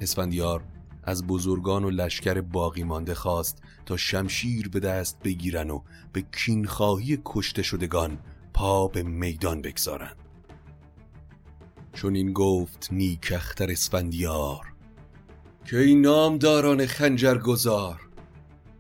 اسفندیار 0.04 0.64
از 1.04 1.28
بزرگان 1.28 1.84
و 1.84 1.90
لشکر 1.90 2.42
باقی 2.42 2.84
مانده 2.84 3.16
خواست 3.16 3.62
تا 3.86 3.98
شمشیر 3.98 4.70
به 4.70 4.80
دست 4.80 5.20
بگیرن 5.24 5.70
و 5.70 5.82
به 6.14 6.22
کینخواهی 6.22 7.22
کشته 7.26 7.64
شدگان 7.64 8.20
پا 8.54 8.88
به 8.88 9.04
میدان 9.04 9.62
بگذارند. 9.62 10.16
چون 11.94 12.16
این 12.16 12.34
گفت 12.34 12.90
نیکختر 12.92 13.72
اسفندیار 13.72 14.74
که 15.66 15.80
این 15.80 16.02
نامداران 16.02 16.86
خنجر 16.86 17.38
گذار 17.38 18.02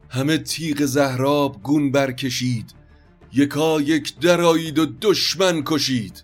همه 0.10 0.38
تیغ 0.38 0.86
زهراب 0.86 1.63
گون 1.63 1.92
برکشید 1.92 2.74
یکا 3.34 3.82
یک 3.82 4.20
درایید 4.20 4.80
و 4.80 4.86
دشمن 5.01 5.62
کشید 5.65 6.24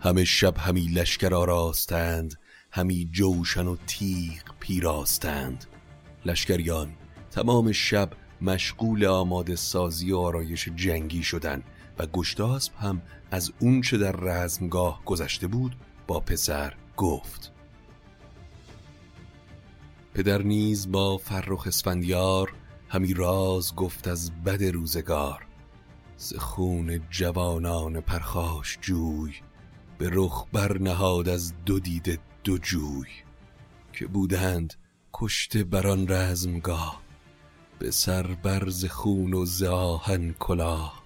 همه 0.00 0.24
شب 0.24 0.54
همی 0.58 0.86
لشکر 0.86 1.34
آراستند 1.34 2.34
همی 2.76 3.08
جوشن 3.12 3.66
و 3.66 3.76
تیغ 3.86 4.42
پیراستند. 4.60 5.64
لشکریان 6.24 6.94
تمام 7.30 7.72
شب 7.72 8.10
مشغول 8.40 9.04
آماده 9.04 9.56
سازی 9.56 10.12
و 10.12 10.18
آرایش 10.18 10.68
جنگی 10.68 11.22
شدند 11.22 11.62
و 11.98 12.06
گشتاسب 12.06 12.72
هم 12.74 13.02
از 13.30 13.52
اون 13.58 13.80
چه 13.80 13.98
در 13.98 14.12
رزمگاه 14.12 15.02
گذشته 15.04 15.46
بود 15.46 15.76
با 16.06 16.20
پسر 16.20 16.74
گفت. 16.96 17.52
پدر 20.14 20.42
نیز 20.42 20.92
با 20.92 21.16
فرخ 21.18 21.66
اسفندیار 21.66 22.52
همی 22.88 23.14
راز 23.14 23.74
گفت 23.74 24.08
از 24.08 24.42
بد 24.42 24.62
روزگار. 24.62 25.46
ز 26.16 26.34
خون 26.34 27.00
جوانان 27.10 28.00
پرخاش 28.00 28.78
جوی 28.80 29.32
به 29.98 30.10
رخ 30.12 30.46
برنهاد 30.52 31.28
از 31.28 31.52
دو 31.64 31.80
دیده 31.80 32.18
دو 32.44 32.58
جوی 32.58 33.08
که 33.92 34.06
بودند 34.06 34.74
کشته 35.12 35.64
بران 35.64 36.08
رزمگاه 36.08 37.02
به 37.78 37.90
سر 37.90 38.22
برز 38.22 38.84
خون 38.84 39.34
و 39.34 39.44
زاهن 39.44 40.32
کلاه. 40.32 41.04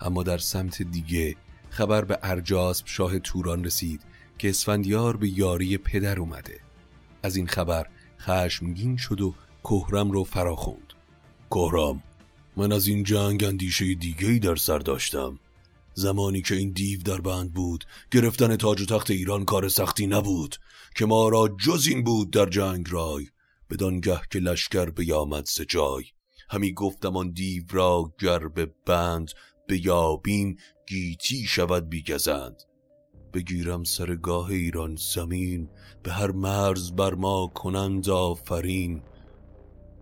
اما 0.00 0.22
در 0.22 0.38
سمت 0.38 0.82
دیگه 0.82 1.36
خبر 1.70 2.04
به 2.04 2.18
ارجاسب 2.22 2.86
شاه 2.86 3.18
توران 3.18 3.64
رسید 3.64 4.00
که 4.38 4.48
اسفندیار 4.48 5.16
به 5.16 5.28
یاری 5.28 5.78
پدر 5.78 6.20
اومده. 6.20 6.60
از 7.22 7.36
این 7.36 7.46
خبر 7.46 7.86
خشمگین 8.20 8.96
شد 8.96 9.20
و 9.20 9.34
کهرم 9.64 10.10
رو 10.10 10.24
فراخوند. 10.24 10.92
کهرم 11.50 12.02
من 12.56 12.72
از 12.72 12.86
این 12.86 13.02
جنگ 13.02 13.44
اندیشه 13.44 13.94
دیگه 13.94 14.28
ای 14.28 14.38
در 14.38 14.56
سر 14.56 14.78
داشتم. 14.78 15.38
زمانی 15.94 16.42
که 16.42 16.54
این 16.54 16.72
دیو 16.72 17.02
در 17.02 17.20
بند 17.20 17.52
بود 17.52 17.84
گرفتن 18.10 18.56
تاج 18.56 18.82
و 18.82 18.84
تخت 18.84 19.10
ایران 19.10 19.44
کار 19.44 19.68
سختی 19.68 20.06
نبود 20.06 20.56
که 20.96 21.06
ما 21.06 21.28
را 21.28 21.56
جز 21.66 21.86
این 21.86 22.04
بود 22.04 22.30
در 22.30 22.46
جنگ 22.46 22.86
رای 22.90 23.26
بدانگه 23.70 24.20
که 24.30 24.38
لشکر 24.38 24.90
بیامد 24.90 25.44
ز 25.44 25.60
جای. 25.60 26.04
همی 26.50 26.72
گفتم 26.72 27.16
آن 27.16 27.30
دیو 27.30 27.64
را 27.70 28.14
گر 28.20 28.48
به 28.48 28.70
بند 28.86 29.30
بیابیم 29.68 30.56
گیتی 30.88 31.46
شود 31.46 31.88
بیگزند. 31.88 32.62
بگیرم 33.34 33.84
سرگاه 33.84 34.50
ایران 34.50 34.96
زمین 35.14 35.68
به 36.02 36.12
هر 36.12 36.30
مرز 36.30 36.92
بر 36.92 37.14
ما 37.14 37.46
کنند 37.46 38.08
آفرین. 38.08 39.02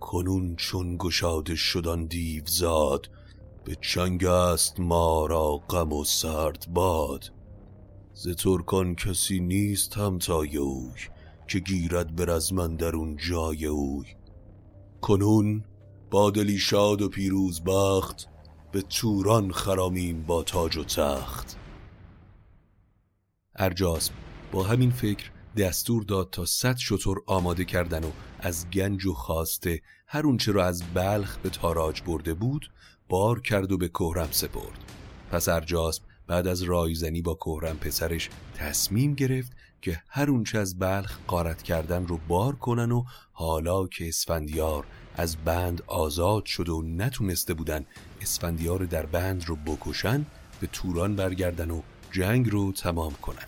کنون 0.01 0.57
چون 0.57 0.97
گشاده 1.01 1.55
شدن 1.55 2.07
دیو 2.07 2.43
زاد 2.47 3.11
به 3.65 3.77
چنگ 3.81 4.25
است 4.25 4.81
ما 4.81 5.27
را 5.27 5.57
غم 5.57 5.93
و 5.93 6.05
سرد 6.05 6.67
باد. 6.75 7.33
ز 8.15 8.29
ترکان 8.29 8.95
کسی 8.95 9.41
نیست 9.41 9.97
همتای 9.97 10.57
اوی 10.57 11.01
که 11.49 11.59
گیرد 11.59 12.17
بر 12.17 12.31
از 12.31 12.53
من 12.53 12.77
در 12.77 12.97
اون 12.97 13.17
جای 13.17 13.67
اوی. 13.67 14.07
کنون 15.01 15.65
با 16.11 16.31
دلی 16.31 16.59
شاد 16.59 17.03
و 17.03 17.09
پیروز 17.09 17.65
بخت 17.65 18.29
به 18.73 18.83
توران 18.83 19.53
خرامیم 19.53 20.23
با 20.23 20.43
تاج 20.43 20.77
و 20.77 20.85
تخت. 20.85 21.57
ارجاسب 23.57 24.13
با 24.53 24.63
همین 24.63 24.91
فکر 24.91 25.31
دستور 25.57 26.03
داد 26.03 26.31
تا 26.31 26.45
صد 26.45 26.77
شطور 26.77 27.23
آماده 27.27 27.65
کردن 27.65 28.05
و 28.05 28.11
از 28.39 28.71
گنج 28.71 29.07
و 29.07 29.15
خواسته 29.15 29.81
هر 30.07 30.27
اونچه 30.27 30.53
را 30.53 30.65
از 30.65 30.83
بلخ 30.95 31.39
به 31.39 31.51
تاراج 31.51 32.03
برده 32.03 32.35
بود 32.35 32.71
بار 33.13 33.41
کرد 33.41 33.73
و 33.73 33.79
به 33.79 33.89
کهرم 33.89 34.29
سپرد. 34.31 34.79
پس 35.31 35.49
ارجاسب 35.49 36.03
بعد 36.27 36.47
از 36.47 36.63
رایزنی 36.63 37.23
با 37.23 37.35
کهرم 37.35 37.77
پسرش 37.77 38.31
تصمیم 38.55 39.15
گرفت 39.15 39.53
که 39.83 40.03
هر 40.09 40.31
اونچه 40.31 40.59
از 40.59 40.79
بلخ 40.79 41.19
قارت 41.27 41.63
کردن 41.63 42.07
رو 42.07 42.19
بار 42.29 42.57
کنن 42.57 42.93
و 42.93 43.05
حالا 43.33 43.87
که 43.87 44.09
اسفندیار 44.09 44.87
از 45.17 45.37
بند 45.37 45.83
آزاد 45.87 46.45
شد 46.45 46.69
و 46.69 46.83
نتونسته 46.83 47.55
بودن 47.55 47.85
اسفندیار 48.21 48.85
در 48.85 49.07
بند 49.07 49.45
رو 49.45 49.57
بکشن 49.57 50.27
به 50.61 50.67
توران 50.67 51.17
برگردن 51.17 51.71
و 51.71 51.83
جنگ 52.13 52.51
رو 52.51 52.73
تمام 52.73 53.13
کنن. 53.13 53.47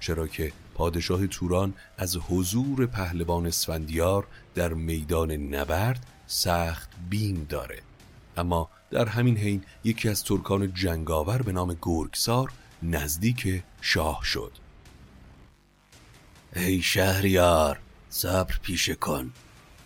چرا 0.00 0.26
که 0.26 0.52
پادشاه 0.74 1.26
توران 1.26 1.74
از 1.98 2.16
حضور 2.16 2.86
پهلوان 2.86 3.46
اسفندیار 3.46 4.26
در 4.54 4.72
میدان 4.72 5.30
نبرد 5.32 6.06
سخت 6.26 6.90
بیم 7.10 7.46
داره. 7.48 7.89
اما 8.40 8.68
در 8.90 9.06
همین 9.08 9.36
حین 9.36 9.64
یکی 9.84 10.08
از 10.08 10.24
ترکان 10.24 10.74
جنگاور 10.74 11.42
به 11.42 11.52
نام 11.52 11.76
گرگسار 11.82 12.52
نزدیک 12.82 13.62
شاه 13.80 14.20
شد. 14.24 14.52
ای 16.56 16.82
شهریار 16.82 17.78
صبر 18.10 18.54
پیشه 18.62 18.94
کن. 18.94 19.32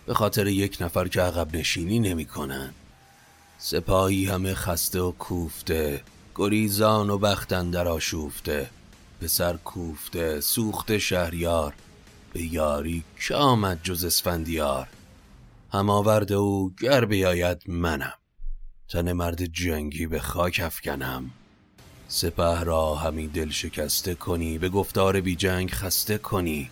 به 0.06 0.14
خاطر 0.14 0.46
یک 0.46 0.76
نفر 0.80 1.08
که 1.08 1.20
عقب 1.20 1.56
نشینی 1.56 1.98
نمی 1.98 2.24
کنن. 2.24 2.74
سپاهی 3.58 4.24
همه 4.24 4.54
خسته 4.54 5.00
و 5.00 5.12
کوفته 5.12 6.02
گریزان 6.34 7.10
و 7.10 7.18
بختن 7.18 7.70
در 7.70 7.88
آشوفته. 7.88 8.70
پسر 9.20 9.56
کوفته 9.56 10.40
سوخت 10.40 10.98
شهریار. 10.98 11.74
به 12.32 12.42
یاری 12.42 13.04
که 13.20 13.34
آمد 13.34 13.80
جز 13.82 14.04
اسفندیار؟ 14.04 14.88
هم 15.72 15.90
آورده 15.90 16.34
او 16.34 16.72
گر 16.80 17.04
بیاید 17.04 17.62
منم. 17.66 18.14
تن 18.94 19.12
مرد 19.12 19.44
جنگی 19.44 20.06
به 20.06 20.20
خاک 20.20 20.60
افکنم. 20.64 21.30
سپه 22.08 22.64
را 22.64 22.94
همی 22.94 23.28
دل 23.28 23.50
شکسته 23.50 24.14
کنی 24.14 24.58
به 24.58 24.68
گفتار 24.68 25.20
بی 25.20 25.36
جنگ 25.36 25.70
خسته 25.70 26.18
کنی. 26.18 26.70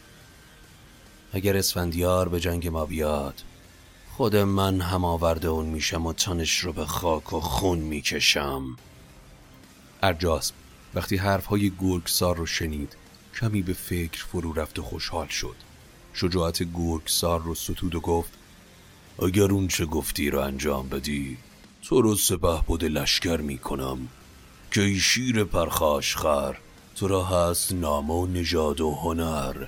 اگر 1.33 1.57
اسفندیار 1.57 2.29
به 2.29 2.41
جنگ 2.41 2.69
ما 2.69 2.87
بیاد 2.87 3.43
خود 4.17 4.37
من 4.37 4.81
هم 4.81 5.05
آورده 5.05 5.49
اون 5.49 5.67
میشم 5.67 6.07
و 6.07 6.13
تنش 6.13 6.59
رو 6.59 6.73
به 6.73 6.87
خاک 6.87 7.33
و 7.33 7.41
خون 7.41 7.79
می‌کشم. 7.79 8.77
ارجاسب 10.03 10.55
وقتی 10.95 11.17
حرفهای 11.17 11.73
گرگسار 11.81 12.37
رو 12.37 12.47
شنید 12.47 12.97
کمی 13.41 13.63
به 13.63 13.73
فکر 13.73 14.25
فرو 14.25 14.53
رفت 14.53 14.79
و 14.79 14.83
خوشحال 14.83 15.27
شد. 15.27 15.57
شجاعت 16.15 16.63
گرگسار 16.63 17.43
رو 17.43 17.55
ستود 17.55 17.95
و 17.95 18.01
گفت 18.01 18.33
اگر 19.23 19.53
اون 19.53 19.69
چه 19.69 19.87
گفتی 19.87 20.31
رو 20.31 20.39
انجام 20.41 20.89
بدی 20.89 21.39
تو 21.83 22.03
رو 22.03 22.15
سپه 22.15 22.63
بود 22.67 22.85
لشکر 22.85 23.37
می‌کنم 23.37 24.09
که 24.71 24.83
ای 24.83 24.99
شیر 24.99 25.45
پرخاش 25.45 26.17
خر 26.17 26.57
تو 26.97 27.09
را 27.09 27.25
هست 27.25 27.73
نام 27.73 28.11
و 28.11 28.27
نژاد 28.27 28.81
و 28.81 28.91
هنر. 28.91 29.67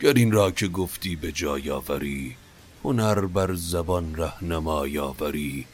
گر 0.00 0.12
این 0.12 0.32
را 0.32 0.50
که 0.50 0.68
گفتی 0.68 1.16
به 1.16 1.32
جای 1.32 1.70
آوری 1.70 2.36
هنر 2.84 3.20
بر 3.20 3.54
زبان 3.54 4.16
رهنمای 4.16 4.98
آوری 4.98 5.66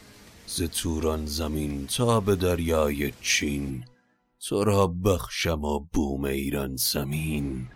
ز 0.46 0.62
توران 0.62 1.26
زمین 1.26 1.86
تا 1.86 2.20
به 2.20 2.36
دریای 2.36 3.12
چین 3.20 3.84
تو 4.40 4.64
را 4.64 4.86
بخشم 4.86 5.64
و 5.64 5.80
بوم 5.92 6.24
ایران 6.24 6.76
زمین 6.76 7.66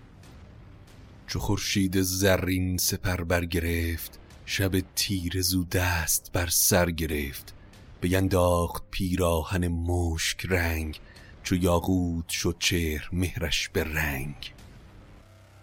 چو 1.26 1.38
خورشید 1.38 2.02
زرین 2.02 2.76
سپر 2.76 3.24
برگرفت 3.24 4.18
شب 4.46 4.80
تیر 4.96 5.42
زو 5.42 5.64
دست 5.64 6.30
بر 6.32 6.46
سر 6.46 6.90
گرفت. 6.90 7.54
بینداخت 8.02 8.82
پیراهن 8.90 9.68
مشک 9.68 10.46
رنگ 10.48 11.00
چو 11.42 11.54
یاقوت 11.54 12.28
شد 12.28 12.56
چهر 12.58 13.08
مهرش 13.12 13.68
به 13.68 13.84
رنگ. 13.84 14.52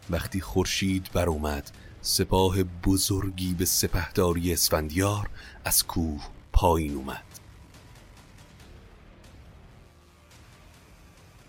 وقتی 0.10 0.42
خورشید 0.42 1.10
بر 1.14 1.30
اومد 1.30 1.72
سپاه 2.02 2.64
بزرگی 2.64 3.54
به 3.54 3.66
سپهداری 3.66 4.54
اسفندیار 4.54 5.30
از 5.66 5.88
کوه 5.88 6.28
پایین 6.54 6.96
اومد. 6.96 7.40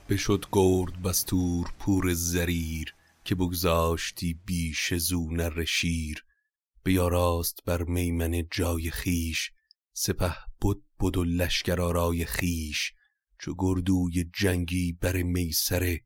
بشد 0.08 0.44
گرد 0.52 1.02
بستور 1.02 1.72
پور 1.78 2.14
زریر 2.14 2.94
که 3.24 3.34
بگذاشتی 3.34 4.40
بیش 4.46 4.94
زو 4.94 5.30
نر 5.30 5.64
شیر. 5.64 6.24
بیاراست 6.84 7.64
بر 7.64 7.82
میمن 7.82 8.42
جای 8.50 8.90
خیش 8.90 9.52
سپه 9.92 10.49
بود 11.00 11.16
و 11.16 11.24
لشکر 11.24 11.80
آرای 11.80 12.24
خیش 12.24 12.92
چو 13.38 13.54
گردوی 13.58 14.24
جنگی 14.24 14.92
بر 14.92 15.22
میسره 15.22 16.00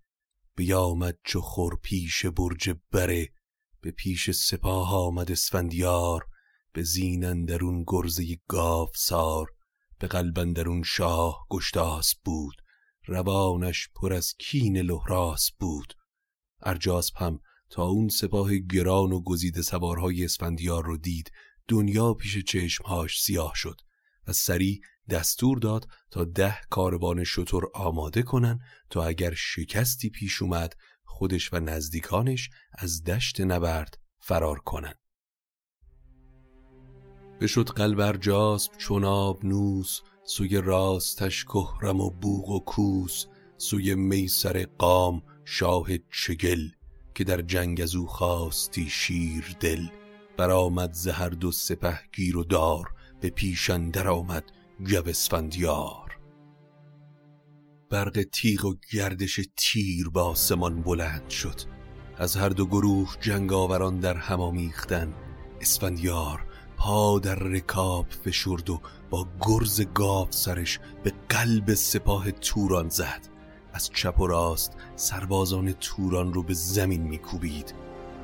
بیامد 0.56 1.18
چو 1.24 1.40
خور 1.40 1.76
پیش 1.82 2.26
برج 2.26 2.70
بره. 2.92 3.28
به 3.80 3.90
پیش 3.90 4.30
سپاه 4.30 4.94
آمد 4.94 5.30
اسفندیار 5.30 6.26
به 6.72 6.82
زین 6.82 7.24
اندرون 7.24 7.84
گرزه 7.86 8.36
گاو 8.48 8.88
سار. 8.96 9.46
به 9.98 10.06
قلب 10.06 10.38
اندرون 10.38 10.82
شاه 10.82 11.46
گشتاس 11.50 12.14
بود 12.24 12.54
روانش 13.06 13.88
پر 13.94 14.12
از 14.12 14.34
کین 14.38 14.76
لحراس 14.76 15.50
بود. 15.60 15.94
ارجاسب 16.62 17.16
هم 17.16 17.40
تا 17.70 17.84
اون 17.84 18.08
سپاه 18.08 18.56
گران 18.56 19.12
و 19.12 19.22
گزیده 19.22 19.62
سوارهای 19.62 20.24
اسفندیار 20.24 20.84
رو 20.84 20.96
دید 20.96 21.30
دنیا 21.68 22.14
پیش 22.14 22.38
چشمهاش 22.38 23.22
سیاه 23.22 23.52
شد. 23.54 23.76
و 24.26 24.32
سریع 24.32 24.80
دستور 25.10 25.58
داد 25.58 25.88
تا 26.10 26.24
ده 26.24 26.56
کاروان 26.70 27.24
شطور 27.24 27.70
آماده 27.74 28.22
کنن 28.22 28.60
تا 28.90 29.04
اگر 29.04 29.34
شکستی 29.34 30.10
پیش 30.10 30.42
اومد 30.42 30.76
خودش 31.04 31.52
و 31.52 31.60
نزدیکانش 31.60 32.50
از 32.78 33.04
دشت 33.04 33.40
نبرد 33.40 33.98
فرار 34.20 34.58
کنن 34.58 34.94
بشد 37.40 37.68
قلب 37.68 38.00
ارجاسب 38.00 38.76
چون 38.76 39.04
نوس 39.42 40.00
سوی 40.24 40.60
راستش 40.60 41.44
کهرم 41.44 42.00
و 42.00 42.10
بوغ 42.10 42.48
و 42.48 42.64
کوس 42.64 43.26
سوی 43.56 43.94
میسر 43.94 44.66
قام 44.78 45.22
شاه 45.44 45.88
چگل 45.98 46.68
که 47.14 47.24
در 47.24 47.40
جنگ 47.40 47.80
از 47.80 47.94
او 47.94 48.06
خواستی 48.06 48.90
شیر 48.90 49.56
دل. 49.60 49.86
برآمد 50.36 50.92
ز 50.92 51.08
هر 51.08 51.28
دو 51.28 51.52
سپه 51.52 52.00
گیر 52.12 52.36
و 52.36 52.44
دار 52.44 52.94
به 53.24 53.30
پیش 53.30 53.70
اندر 53.70 54.08
آمد 54.08 54.44
گو 54.90 55.08
اسفندیار 55.08 56.18
برق 57.90 58.22
تیغ 58.32 58.64
و 58.64 58.74
گردش 58.92 59.40
تیر 59.56 60.08
با 60.08 60.22
آسمان 60.22 60.82
بلند 60.82 61.30
شد. 61.30 61.60
از 62.18 62.36
هر 62.36 62.48
دو 62.48 62.66
گروه 62.66 63.16
جنگاوران 63.20 64.00
در 64.00 64.16
هم 64.16 64.40
آمیختن. 64.40 65.14
اسفندیار 65.60 66.46
پا 66.76 67.18
در 67.18 67.34
رکاب 67.34 68.06
فشرد 68.24 68.70
و 68.70 68.80
با 69.10 69.28
گرز 69.40 69.80
گاو 69.94 70.26
سرش 70.30 70.80
به 71.02 71.12
قلب 71.28 71.74
سپاه 71.74 72.30
توران 72.30 72.88
زد. 72.88 73.28
از 73.72 73.90
چپ 73.94 74.20
و 74.20 74.26
راست 74.26 74.72
سربازان 74.96 75.72
توران 75.72 76.34
رو 76.34 76.42
به 76.42 76.54
زمین 76.54 77.02
میکوبید. 77.02 77.74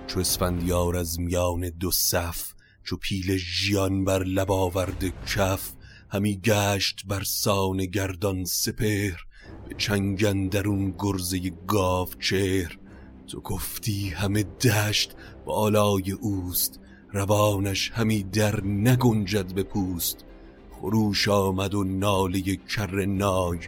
چو 0.06 0.20
اسفندیار 0.20 0.96
از 0.96 1.20
میان 1.20 1.70
دو 1.70 1.90
صف 1.90 2.52
چو 2.84 2.96
پیل 2.96 3.36
ژیان 3.36 4.04
بر 4.04 4.22
لب 4.22 4.50
آورده 4.50 5.12
کف 5.26 5.72
همی 6.10 6.36
گشت 6.36 7.02
بر 7.06 7.22
سان 7.22 7.76
گردان 7.76 8.44
سپهر 8.44 9.24
به 9.68 9.74
چنگن 9.78 10.48
درون 10.48 10.94
گرزه 10.98 11.52
گاو 11.66 12.08
چهر. 12.20 12.78
تو 13.26 13.40
گفتی 13.40 14.08
همه 14.08 14.42
دشت 14.42 15.14
بالای 15.44 16.12
اوست 16.12 16.80
روانش 17.12 17.90
همی 17.94 18.22
در 18.22 18.64
نگنجد 18.64 19.54
به 19.54 19.62
پوست. 19.62 20.24
خروش 20.70 21.28
آمد 21.28 21.74
و 21.74 21.84
ناله 21.84 22.56
کر 22.56 23.04
نای 23.04 23.58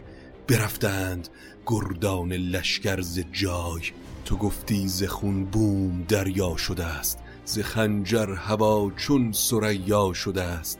برفتند 0.47 1.29
گردان 1.67 2.33
لشکر 2.33 3.01
ز 3.01 3.19
جای. 3.31 3.81
تو 4.25 4.35
گفتی 4.37 4.87
ز 4.87 5.03
خون 5.03 5.45
بوم 5.45 6.03
دریا 6.07 6.57
شده 6.57 6.85
است 6.85 7.22
ز 7.45 7.59
خنجر 7.59 8.33
هوا 8.33 8.91
چون 8.97 9.31
سریا 9.31 10.13
شده 10.13 10.43
است. 10.43 10.79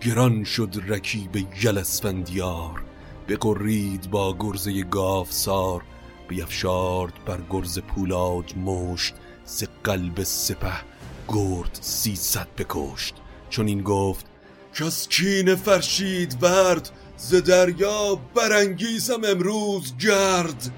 گران 0.00 0.44
شد 0.44 0.74
رکیب 0.88 1.36
یل 1.62 1.78
اسفندیار 1.78 2.82
بقرید 3.28 4.10
با 4.10 4.36
گرزه 4.38 4.82
گاوسار. 4.82 5.82
بیفشارد 6.28 7.12
بر 7.26 7.38
گرز 7.50 7.78
پولاد 7.78 8.56
مشت. 8.56 9.14
ز 9.44 9.64
قلب 9.84 10.22
سپه 10.22 10.80
گرد 11.28 11.78
سیصد 11.80 12.48
بکشت. 12.58 13.14
چون 13.50 13.66
این 13.66 13.82
گفت 13.82 14.26
کس 14.74 15.08
کین 15.08 15.54
فرشید 15.54 16.42
ورد 16.42 16.90
ز 17.16 17.34
دریا 17.34 18.18
برانگیزم 18.34 19.24
امروز 19.24 19.96
گرد. 19.96 20.70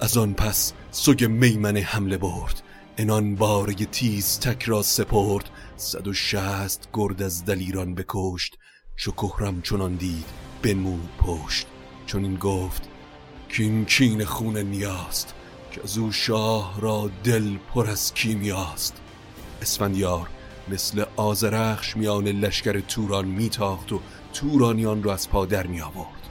از 0.00 0.16
آن 0.16 0.34
پس 0.34 0.72
سوگ 0.90 1.24
میمن 1.24 1.76
حمله 1.76 2.16
برد. 2.16 2.62
انان 2.98 3.34
باره 3.34 3.74
تیز 3.74 4.38
تک 4.40 4.62
را 4.62 4.82
سپرد 4.82 5.50
صد 5.76 6.08
و 6.08 6.12
شست 6.12 6.88
گرد 6.92 7.22
از 7.22 7.44
دلیران 7.44 7.94
بکشت 7.94 8.58
چو 8.96 9.12
کهرم 9.12 9.62
چنان 9.62 9.94
دید 9.94 10.24
بنمود 10.62 11.08
پشت. 11.18 11.66
چون 12.06 12.24
این 12.24 12.36
گفت 12.36 12.82
کین 13.48 13.84
کین 13.84 14.24
خون 14.24 14.58
نیاست 14.58 15.34
که 15.72 15.80
از 15.84 15.98
او 15.98 16.12
شاه 16.12 16.80
را 16.80 17.10
دل 17.24 17.56
پر 17.56 17.90
از 17.90 18.14
کیمیاست. 18.14 18.96
اسفندیار 19.62 20.28
مثل 20.68 21.04
آزرخش 21.16 21.96
میان 21.96 22.28
لشکر 22.28 22.80
توران 22.80 23.24
میتاخت 23.24 23.92
و 23.92 24.00
تورانیان 24.32 25.02
را 25.02 25.12
از 25.12 25.30
پا 25.30 25.46
در 25.46 25.66
می 25.66 25.80
آورد 25.80 26.28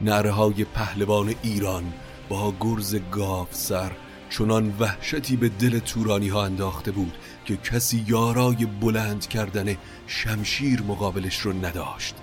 نره 0.00 0.30
های 0.30 0.64
پهلوان 0.64 1.34
ایران 1.42 1.92
با 2.28 2.54
گرز 2.60 2.96
گاف 3.12 3.54
سر 3.54 3.92
چنان 4.30 4.74
وحشتی 4.80 5.36
به 5.36 5.48
دل 5.48 5.78
تورانی 5.78 6.28
ها 6.28 6.44
انداخته 6.44 6.90
بود 6.90 7.14
که 7.44 7.56
کسی 7.56 8.04
یارای 8.08 8.66
بلند 8.80 9.26
کردن 9.26 9.76
شمشیر 10.06 10.82
مقابلش 10.82 11.40
رو 11.40 11.52
نداشت. 11.52 12.14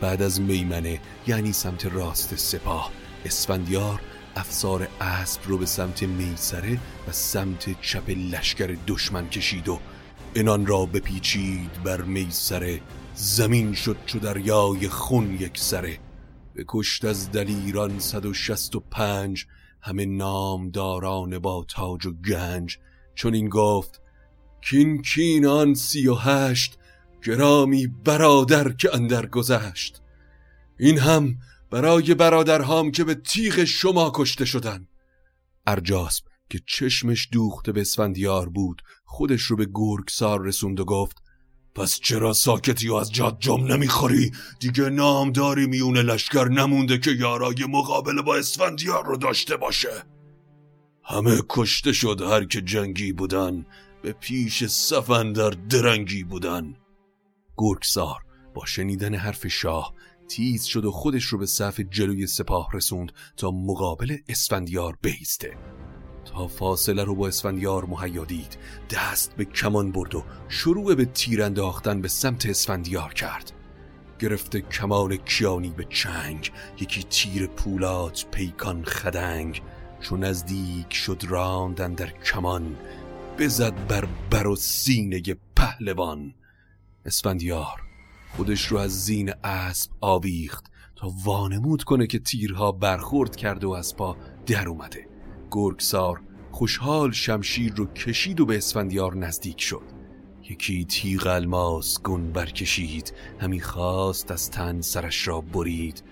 بعد 0.00 0.22
از 0.22 0.40
میمنه 0.40 1.00
یعنی 1.26 1.52
سمت 1.52 1.86
راست 1.86 2.36
سپاه 2.36 2.90
اسفندیار 3.24 4.00
افسار 4.36 4.88
اسب 5.00 5.40
رو 5.44 5.58
به 5.58 5.66
سمت 5.66 6.02
میسره 6.02 6.78
و 7.08 7.12
سمت 7.12 7.80
چپ 7.80 8.10
لشکر 8.10 8.76
دشمن 8.86 9.28
کشید 9.28 9.68
و 9.68 9.80
انان 10.34 10.66
را 10.66 10.86
بپیچید 10.86 11.82
بر 11.84 12.00
میسره. 12.00 12.80
زمین 13.14 13.74
شد 13.74 13.96
چو 14.06 14.18
دریای 14.18 14.88
خون 14.88 15.34
یک 15.34 15.58
سره. 15.58 15.98
به 16.54 16.64
کشت 16.68 17.04
از 17.04 17.32
دلیران 17.32 17.98
صد 17.98 18.26
و 18.26 18.34
شست 18.34 18.76
و 18.76 18.80
پنج 18.80 19.46
همه 19.82 20.06
نامداران 20.06 21.38
با 21.38 21.66
تاج 21.68 22.06
و 22.06 22.12
گنج 22.12 22.78
چون 23.14 23.34
این 23.34 23.48
گفت 23.48 24.00
کین 24.62 25.02
کین 25.02 25.46
آن 25.46 25.74
سی 25.74 26.08
و 26.08 26.14
هشت 26.14 26.78
گرامی 27.26 27.86
برادر 27.86 28.72
که 28.72 28.94
اندر 28.94 29.26
گذشت. 29.26 30.02
این 30.78 30.98
هم 30.98 31.36
برای 31.70 32.14
برادرهام 32.14 32.90
که 32.90 33.04
به 33.04 33.14
تیغ 33.14 33.64
شما 33.64 34.12
کشته 34.14 34.44
شدن. 34.44 34.88
ارجاسب 35.66 36.24
که 36.50 36.60
چشمش 36.66 37.28
دوخته 37.32 37.72
به 37.72 37.80
اسفندیار 37.80 38.48
بود 38.48 38.82
خودش 39.04 39.42
رو 39.42 39.56
به 39.56 39.68
گرگسار 39.74 40.42
رسوند 40.42 40.80
و 40.80 40.84
گفت 40.84 41.19
پس 41.74 42.00
چرا 42.00 42.32
ساکتی 42.32 42.88
و 42.88 42.94
از 42.94 43.12
جاد 43.12 43.36
جم 43.40 43.64
نمی‌خوری؟ 43.64 44.30
دیگه 44.60 44.90
نامداری 44.90 45.66
میون 45.66 45.96
لشکر 45.96 46.48
نمونده 46.48 46.98
که 46.98 47.10
یارای 47.10 47.66
مقابله 47.68 48.22
با 48.22 48.36
اسفندیار 48.36 49.06
رو 49.06 49.16
داشته 49.16 49.56
باشه. 49.56 50.04
همه 51.04 51.42
کشته 51.48 51.92
شد 51.92 52.20
هر 52.20 52.44
که 52.44 52.60
جنگی 52.60 53.12
بودن 53.12 53.66
به 54.02 54.12
پیش 54.12 54.64
سفندر 54.64 55.50
درنگی 55.50 56.24
بودن. 56.24 56.74
گرگسار 57.56 58.20
با 58.54 58.66
شنیدن 58.66 59.14
حرف 59.14 59.46
شاه 59.46 59.94
تیز 60.28 60.64
شد 60.64 60.84
و 60.84 60.90
خودش 60.90 61.24
رو 61.24 61.38
به 61.38 61.46
صف 61.46 61.80
جلوی 61.80 62.26
سپاه 62.26 62.68
رسوند 62.72 63.12
تا 63.36 63.50
مقابل 63.50 64.16
اسفندیار 64.28 64.98
بیسته 65.02 65.56
تا 66.24 66.48
فاصله 66.48 67.04
رو 67.04 67.14
با 67.14 67.28
اسفندیار 67.28 67.84
مهیا 67.84 68.24
دید. 68.24 68.58
دست 68.90 69.36
به 69.36 69.44
کمان 69.44 69.92
برد 69.92 70.14
و 70.14 70.24
شروع 70.48 70.94
به 70.94 71.04
تیر 71.04 71.42
انداختن 71.42 72.00
به 72.00 72.08
سمت 72.08 72.46
اسفندیار 72.46 73.14
کرد. 73.14 73.52
گرفته 74.18 74.60
کمان 74.60 75.16
کیانی 75.16 75.70
به 75.70 75.86
چنگ 75.90 76.52
یکی 76.80 77.02
تیر 77.02 77.46
پولاد 77.46 78.18
پیکان 78.30 78.84
خدنگ. 78.84 79.62
چون 80.00 80.24
نزدیک 80.24 80.92
شد 80.92 81.22
راندن 81.28 81.94
در 81.94 82.10
کمان 82.10 82.76
بزد 83.38 83.86
بر 83.88 84.08
بر 84.30 84.46
و 84.46 84.56
سینه 84.56 85.22
پهلوان. 85.56 86.34
اسفندیار 87.06 87.80
خودش 88.36 88.66
رو 88.66 88.78
از 88.78 89.04
زین 89.04 89.32
اسب 89.44 89.90
آویخت 90.00 90.70
تا 90.96 91.12
وانمود 91.24 91.84
کنه 91.84 92.06
که 92.06 92.18
تیرها 92.18 92.72
برخورد 92.72 93.36
کرده 93.36 93.66
و 93.66 93.70
از 93.70 93.96
پا 93.96 94.16
در 94.46 94.68
اومده. 94.68 95.09
گرگسار 95.50 96.20
خوشحال 96.50 97.12
شمشیر 97.12 97.72
رو 97.74 97.86
کشید 97.86 98.40
و 98.40 98.46
به 98.46 98.56
اسفندیار 98.56 99.16
نزدیک 99.16 99.60
شد. 99.60 99.82
یکی 100.50 100.84
تیغ 100.84 101.26
الماس 101.26 102.02
گون 102.02 102.32
برکشید 102.32 103.12
همی 103.40 103.60
خواست 103.60 104.30
از 104.30 104.50
تن 104.50 104.80
سرش 104.80 105.28
را 105.28 105.40
برید. 105.40 106.02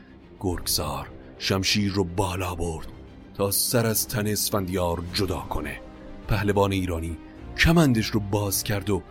گرگسار 0.41 1.09
شمشیر 1.39 1.93
رو 1.93 2.05
بالا 2.05 2.55
برد 2.55 2.87
تا 3.35 3.51
سر 3.51 3.87
از 3.87 4.09
تن 4.09 4.27
اسفندیار 4.27 5.03
جدا 5.15 5.41
کنه. 5.41 5.81
پهلوان 6.29 6.73
ایرانی 6.73 7.19
کمندش 7.57 8.07
رو 8.07 8.21
باز 8.21 8.65
کرد 8.65 8.91
و 8.91 9.03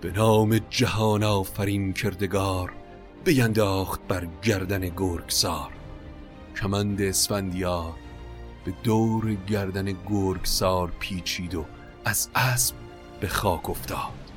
به 0.00 0.12
نام 0.12 0.58
جهان 0.70 1.22
آفرین 1.22 1.92
کردگار 1.92 2.72
بینداخت 3.24 4.00
بر 4.08 4.28
گردن 4.42 4.80
گرگسار. 4.80 5.70
کمند 6.56 7.02
اسفندیار 7.02 7.94
به 8.66 8.72
دور 8.82 9.34
گردن 9.34 9.96
گرگسار 10.10 10.92
پیچید 10.98 11.54
و 11.54 11.64
از 12.04 12.28
اسب 12.34 12.74
به 13.20 13.28
خاک 13.28 13.70
افتاد. 13.70 14.32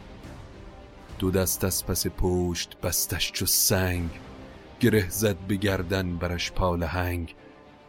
دو 1.20 1.32
دست 1.32 1.64
از 1.64 1.86
پس 1.86 2.08
پشت 2.08 2.78
بستش 2.84 3.32
چو 3.32 3.46
سنگ 3.46 4.10
گره 4.80 5.10
زد 5.10 5.38
به 5.38 5.56
گردن 5.56 6.18
برش 6.18 6.52
پالهنگ 6.52 7.36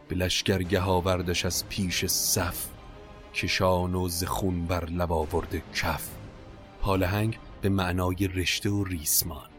به 0.07 0.15
لشکرگه 0.15 0.81
آوردش 0.81 1.45
از 1.45 1.69
پیش 1.69 2.05
صف 2.05 2.67
کشان 3.33 3.95
و 3.95 4.07
زخون 4.09 4.65
بر 4.65 4.85
لب 4.85 5.11
آورده 5.11 5.63
کف. 5.75 6.09
پالهنگ 6.81 7.39
به 7.61 7.69
معنای 7.69 8.27
رشته 8.27 8.69
و 8.69 8.83
ریسمان. 8.83 9.49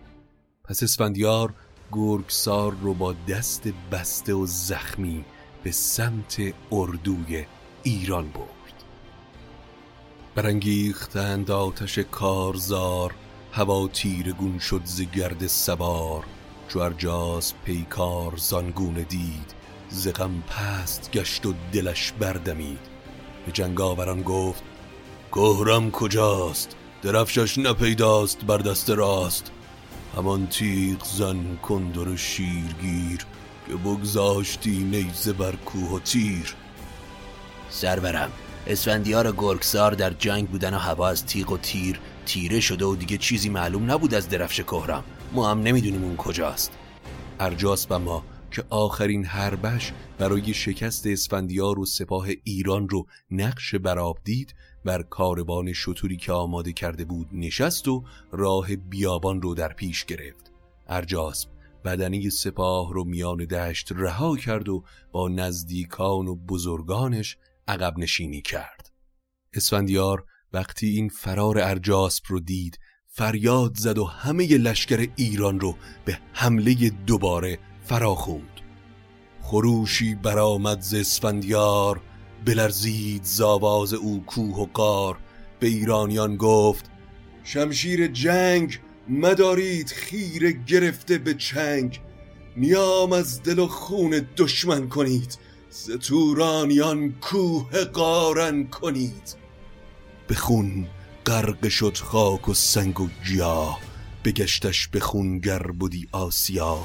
پس 0.64 0.82
اسفندیار 0.82 1.54
گرگسار 1.92 2.72
رو 2.72 2.94
با 2.94 3.12
دست 3.28 3.68
بسته 3.92 4.34
و 4.34 4.46
زخمی 4.46 5.24
به 5.62 5.72
سمت 5.72 6.40
اردوی 6.72 7.46
ایران 7.82 8.28
برد. 8.28 8.84
برانگیختند 10.34 11.50
آتش 11.50 11.98
کارزار 11.98 13.14
هوا 13.52 13.88
تیرگون 13.88 14.58
شد 14.58 14.80
ز 14.84 15.00
گرد 15.00 15.46
سوار. 15.46 16.24
چو 16.68 16.78
ارجاس 16.78 17.52
پیکار 17.64 18.36
زانگونه 18.36 19.02
دید 19.02 19.54
ز 19.88 20.08
غم 20.08 20.42
پست 20.48 21.10
گشت 21.12 21.46
و 21.46 21.54
دلش 21.72 22.12
بردمید. 22.12 22.80
به 23.46 23.52
جنگاوران 23.52 24.22
گفت 24.22 24.62
گهرم 25.32 25.90
کجاست؟ 25.90 26.76
درفشش 27.02 27.58
نپیداست 27.58 28.44
بر 28.44 28.58
دست 28.58 28.90
راست. 28.90 29.50
همان 30.16 30.46
تیغ 30.46 31.04
زن 31.04 31.56
کندر 31.56 32.16
شیرگیر 32.16 33.26
که 33.68 33.76
بگذاشتی 33.76 34.78
نیزه 34.84 35.32
بر 35.32 35.56
کوه 35.56 35.90
و 35.90 35.98
تیر. 35.98 36.54
سرورم 37.70 38.30
اسفندیار 38.66 39.32
گرگسار 39.32 39.92
در 39.92 40.10
جنگ 40.10 40.48
بودن 40.48 40.74
و 40.74 40.78
هوا 40.78 41.08
از 41.08 41.26
تیغ 41.26 41.52
و 41.52 41.58
تیر 41.58 42.00
تیره 42.26 42.60
شده 42.60 42.84
و 42.84 42.96
دیگه 42.96 43.18
چیزی 43.18 43.48
معلوم 43.48 43.90
نبود 43.90 44.14
از 44.14 44.28
درفش 44.28 44.60
کهرم. 44.60 45.04
ما 45.32 45.50
هم 45.50 45.62
نمی‌دونیم 45.62 46.04
اون 46.04 46.16
کجاست. 46.16 46.72
ارجاس 47.40 47.86
و 47.90 47.98
ما 47.98 48.24
که 48.50 48.64
آخرین 48.70 49.24
هربش 49.24 49.92
برای 50.18 50.54
شکست 50.54 51.06
اسفندیار 51.06 51.78
و 51.78 51.86
سپاه 51.86 52.26
ایران 52.44 52.88
رو 52.88 53.06
نقش 53.30 53.74
براب 53.74 54.18
دید 54.24 54.54
بر 54.84 55.02
کاروان 55.02 55.72
شطوری 55.72 56.16
که 56.16 56.32
آماده 56.32 56.72
کرده 56.72 57.04
بود 57.04 57.28
نشست 57.32 57.88
و 57.88 58.04
راه 58.32 58.76
بیابان 58.76 59.42
رو 59.42 59.54
در 59.54 59.72
پیش 59.72 60.04
گرفت. 60.04 60.52
ارجاسب 60.88 61.48
بدنی 61.84 62.30
سپاه 62.30 62.92
رو 62.92 63.04
میان 63.04 63.44
دشت 63.44 63.92
رها 63.92 64.36
کرد 64.36 64.68
و 64.68 64.84
با 65.12 65.28
نزدیکان 65.28 66.28
و 66.28 66.36
بزرگانش 66.36 67.36
عقب 67.68 67.98
نشینی 67.98 68.42
کرد. 68.42 68.92
اسفندیار 69.54 70.24
وقتی 70.52 70.86
این 70.86 71.08
فرار 71.08 71.58
ارجاسب 71.58 72.24
رو 72.28 72.40
دید 72.40 72.78
فریاد 73.06 73.76
زد 73.76 73.98
و 73.98 74.04
همه 74.04 74.46
لشکر 74.46 75.08
ایران 75.16 75.60
رو 75.60 75.76
به 76.04 76.18
حمله 76.32 76.90
دوباره 77.06 77.58
فراخوند. 77.84 78.60
خروشی 79.42 80.14
برآمد 80.14 80.80
ز 80.80 80.94
اسفندیار 80.94 82.00
بلرزید 82.44 83.24
زاواز 83.24 83.94
او 83.94 84.24
کوه 84.26 84.56
و 84.56 84.66
قار 84.66 85.18
به 85.60 85.66
ایرانیان 85.66 86.36
گفت 86.36 86.90
شمشیر 87.44 88.06
جنگ 88.06 88.78
مدارید 89.08 89.88
خیره 89.88 90.52
گرفته 90.66 91.18
به 91.18 91.34
چنگ. 91.34 92.00
نیام 92.56 93.12
از 93.12 93.42
دل 93.42 93.58
و 93.58 93.66
خون 93.66 94.26
دشمن 94.36 94.88
کنید. 94.88 95.38
ز 95.70 95.90
تورانیان 95.90 97.12
کوه 97.20 97.84
قارن 97.84 98.66
کنید. 98.66 99.36
به 100.26 100.34
خون 100.34 100.86
غرق 101.26 101.68
شد 101.68 101.96
خاک 101.96 102.48
و 102.48 102.54
سنگ 102.54 103.00
و 103.00 103.08
گیاه. 103.26 103.80
بگشتش 104.24 104.88
به 104.88 105.00
خون 105.00 105.38
گر 105.38 105.62
بودی 105.62 106.08
آسیا. 106.12 106.78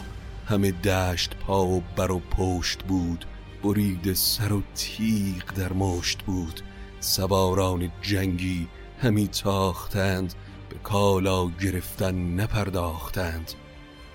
همه 0.46 0.72
دشت 0.72 1.36
پا 1.36 1.66
و 1.66 1.84
بر 1.96 2.12
و 2.12 2.20
پشت 2.20 2.84
بود. 2.84 3.26
برید 3.64 4.14
سر 4.14 4.54
و 4.54 4.62
تیغ 4.76 5.54
در 5.56 5.74
مشت 5.74 6.24
بود. 6.24 6.62
سواران 7.00 7.92
جنگی 8.02 8.68
همی 9.02 9.28
تاختند. 9.28 10.34
کالا 10.78 11.48
گرفتن 11.50 12.40
نپرداختند. 12.40 13.54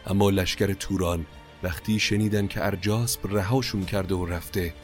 اما 0.06 0.30
لشکر 0.30 0.72
توران 0.72 1.26
وقتی 1.62 1.98
شنیدن 1.98 2.46
که 2.46 2.66
ارجاسب 2.66 3.36
رهاشون 3.36 3.84
کرده 3.84 4.14
و 4.14 4.26
رفته 4.26 4.74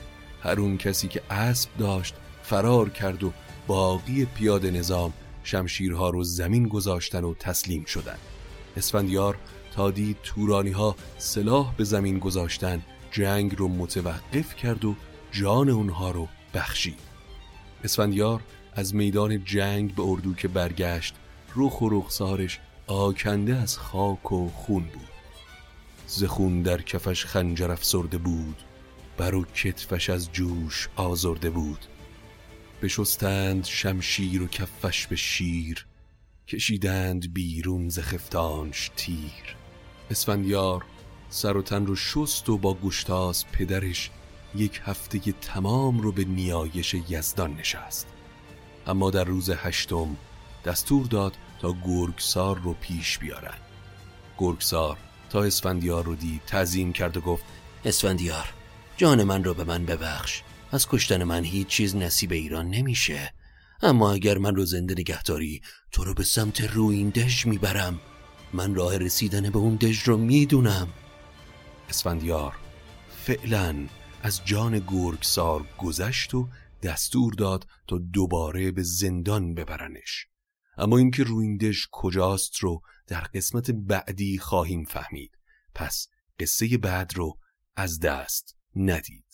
هر 0.42 0.60
اون 0.60 0.78
کسی 0.78 1.08
که 1.08 1.22
اسب 1.30 1.70
داشت 1.78 2.14
فرار 2.42 2.88
کرد 2.88 3.24
و 3.24 3.32
باقی 3.66 4.24
پیاده 4.24 4.70
نظام 4.70 5.12
شمشیرها 5.44 6.10
رو 6.10 6.24
زمین 6.24 6.68
گذاشتن 6.68 7.24
و 7.24 7.34
تسلیم 7.34 7.84
شدن. 7.84 8.18
اسفندیار 8.76 9.38
تا 9.72 9.90
دید 9.90 10.16
تورانی 10.22 10.70
ها 10.70 10.96
سلاح 11.18 11.74
به 11.76 11.84
زمین 11.84 12.18
گذاشتن 12.18 12.82
جنگ 13.10 13.54
رو 13.58 13.68
متوقف 13.68 14.56
کرد 14.56 14.84
و 14.84 14.94
جان 15.32 15.68
اونها 15.68 16.10
رو 16.10 16.28
بخشید. 16.54 16.98
اسفندیار 17.84 18.40
از 18.72 18.94
میدان 18.94 19.44
جنگ 19.44 19.94
به 19.94 20.02
اردو 20.02 20.34
که 20.34 20.48
برگشت 20.48 21.14
رخ 21.56 21.80
و 21.80 21.88
رخسارش 21.88 22.60
آکنده 22.86 23.56
از 23.56 23.78
خاک 23.78 24.32
و 24.32 24.48
خون 24.48 24.82
بود. 24.82 25.08
زخون 26.06 26.62
در 26.62 26.82
کفش 26.82 27.24
خنجر 27.24 27.70
افسرده 27.70 28.18
بود 28.18 28.62
بر 29.16 29.34
و 29.34 29.44
کتفش 29.44 30.10
از 30.10 30.32
جوش 30.32 30.88
آزرده 30.96 31.50
بود. 31.50 31.86
بشستند 32.82 33.64
شمشیر 33.64 34.42
و 34.42 34.46
کفش 34.46 35.06
به 35.06 35.16
شیر 35.16 35.86
کشیدند 36.48 37.34
بیرون 37.34 37.88
ز 37.88 37.98
خفتانش 37.98 38.90
تیر. 38.96 39.56
اسفندیار 40.10 40.84
سر 41.28 41.56
و 41.56 41.62
تن 41.62 41.86
رو 41.86 41.96
شست 41.96 42.48
و 42.48 42.58
با 42.58 42.74
گشتاس 42.74 43.44
پدرش 43.52 44.10
یک 44.54 44.80
هفته 44.84 45.18
تمام 45.32 46.00
رو 46.00 46.12
به 46.12 46.24
نیایش 46.24 46.96
یزدان 47.08 47.54
نشست. 47.54 48.06
اما 48.86 49.10
در 49.10 49.24
روز 49.24 49.50
هشتم 49.50 50.16
دستور 50.64 51.06
داد 51.06 51.36
تا 51.60 51.76
گرگسار 51.84 52.58
رو 52.58 52.72
پیش 52.72 53.18
بیارن. 53.18 53.58
گرگسار 54.38 54.98
تا 55.30 55.42
اسفندیار 55.42 56.04
رو 56.04 56.14
دید 56.14 56.42
تعظیم 56.46 56.92
کرد 56.92 57.16
و 57.16 57.20
گفت 57.20 57.44
اسفندیار 57.84 58.52
جان 58.96 59.24
من 59.24 59.44
رو 59.44 59.54
به 59.54 59.64
من 59.64 59.86
ببخش. 59.86 60.42
از 60.72 60.88
کشتن 60.88 61.24
من 61.24 61.44
هیچ 61.44 61.66
چیز 61.66 61.96
نصیب 61.96 62.32
ایران 62.32 62.70
نمیشه. 62.70 63.32
اما 63.82 64.12
اگر 64.12 64.38
من 64.38 64.54
رو 64.54 64.64
زنده 64.64 64.94
نگهداری 64.98 65.62
تو 65.92 66.04
رو 66.04 66.14
به 66.14 66.24
سمت 66.24 66.60
روین 66.60 67.08
دژ 67.08 67.46
می‌برم. 67.46 68.00
من 68.52 68.74
راه 68.74 68.96
رسیدن 68.96 69.50
به 69.50 69.58
اون 69.58 69.76
دژ 69.76 70.02
رو 70.02 70.16
می‌دونم. 70.16 70.88
اسفندیار 71.88 72.56
فعلا 73.24 73.86
از 74.22 74.44
جان 74.44 74.78
گرگسار 74.78 75.64
گذشت 75.78 76.34
و 76.34 76.48
دستور 76.82 77.34
داد 77.34 77.66
تا 77.86 77.98
دوباره 77.98 78.70
به 78.70 78.82
زندان 78.82 79.54
ببرنش. 79.54 80.26
اما 80.78 80.98
اینکه 80.98 81.24
رویندش 81.24 81.88
کجاست 81.92 82.56
رو 82.56 82.80
در 83.06 83.20
قسمت 83.20 83.70
بعدی 83.70 84.38
خواهیم 84.38 84.84
فهمید. 84.84 85.38
پس 85.74 86.08
قصه 86.38 86.78
بعد 86.78 87.14
رو 87.14 87.38
از 87.76 88.00
دست 88.00 88.56
ندید. 88.76 89.24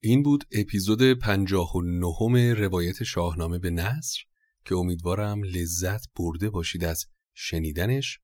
این 0.00 0.22
بود 0.22 0.44
اپیزود 0.52 1.12
پنجاه 1.12 1.76
و 1.76 1.82
نهم 1.82 2.36
روایت 2.36 3.02
شاهنامه 3.02 3.58
به 3.58 3.70
نصر 3.70 4.20
که 4.64 4.74
امیدوارم 4.74 5.42
لذت 5.42 6.04
برده 6.16 6.50
باشید 6.50 6.84
از 6.84 7.04
شنیدنش. 7.34 8.18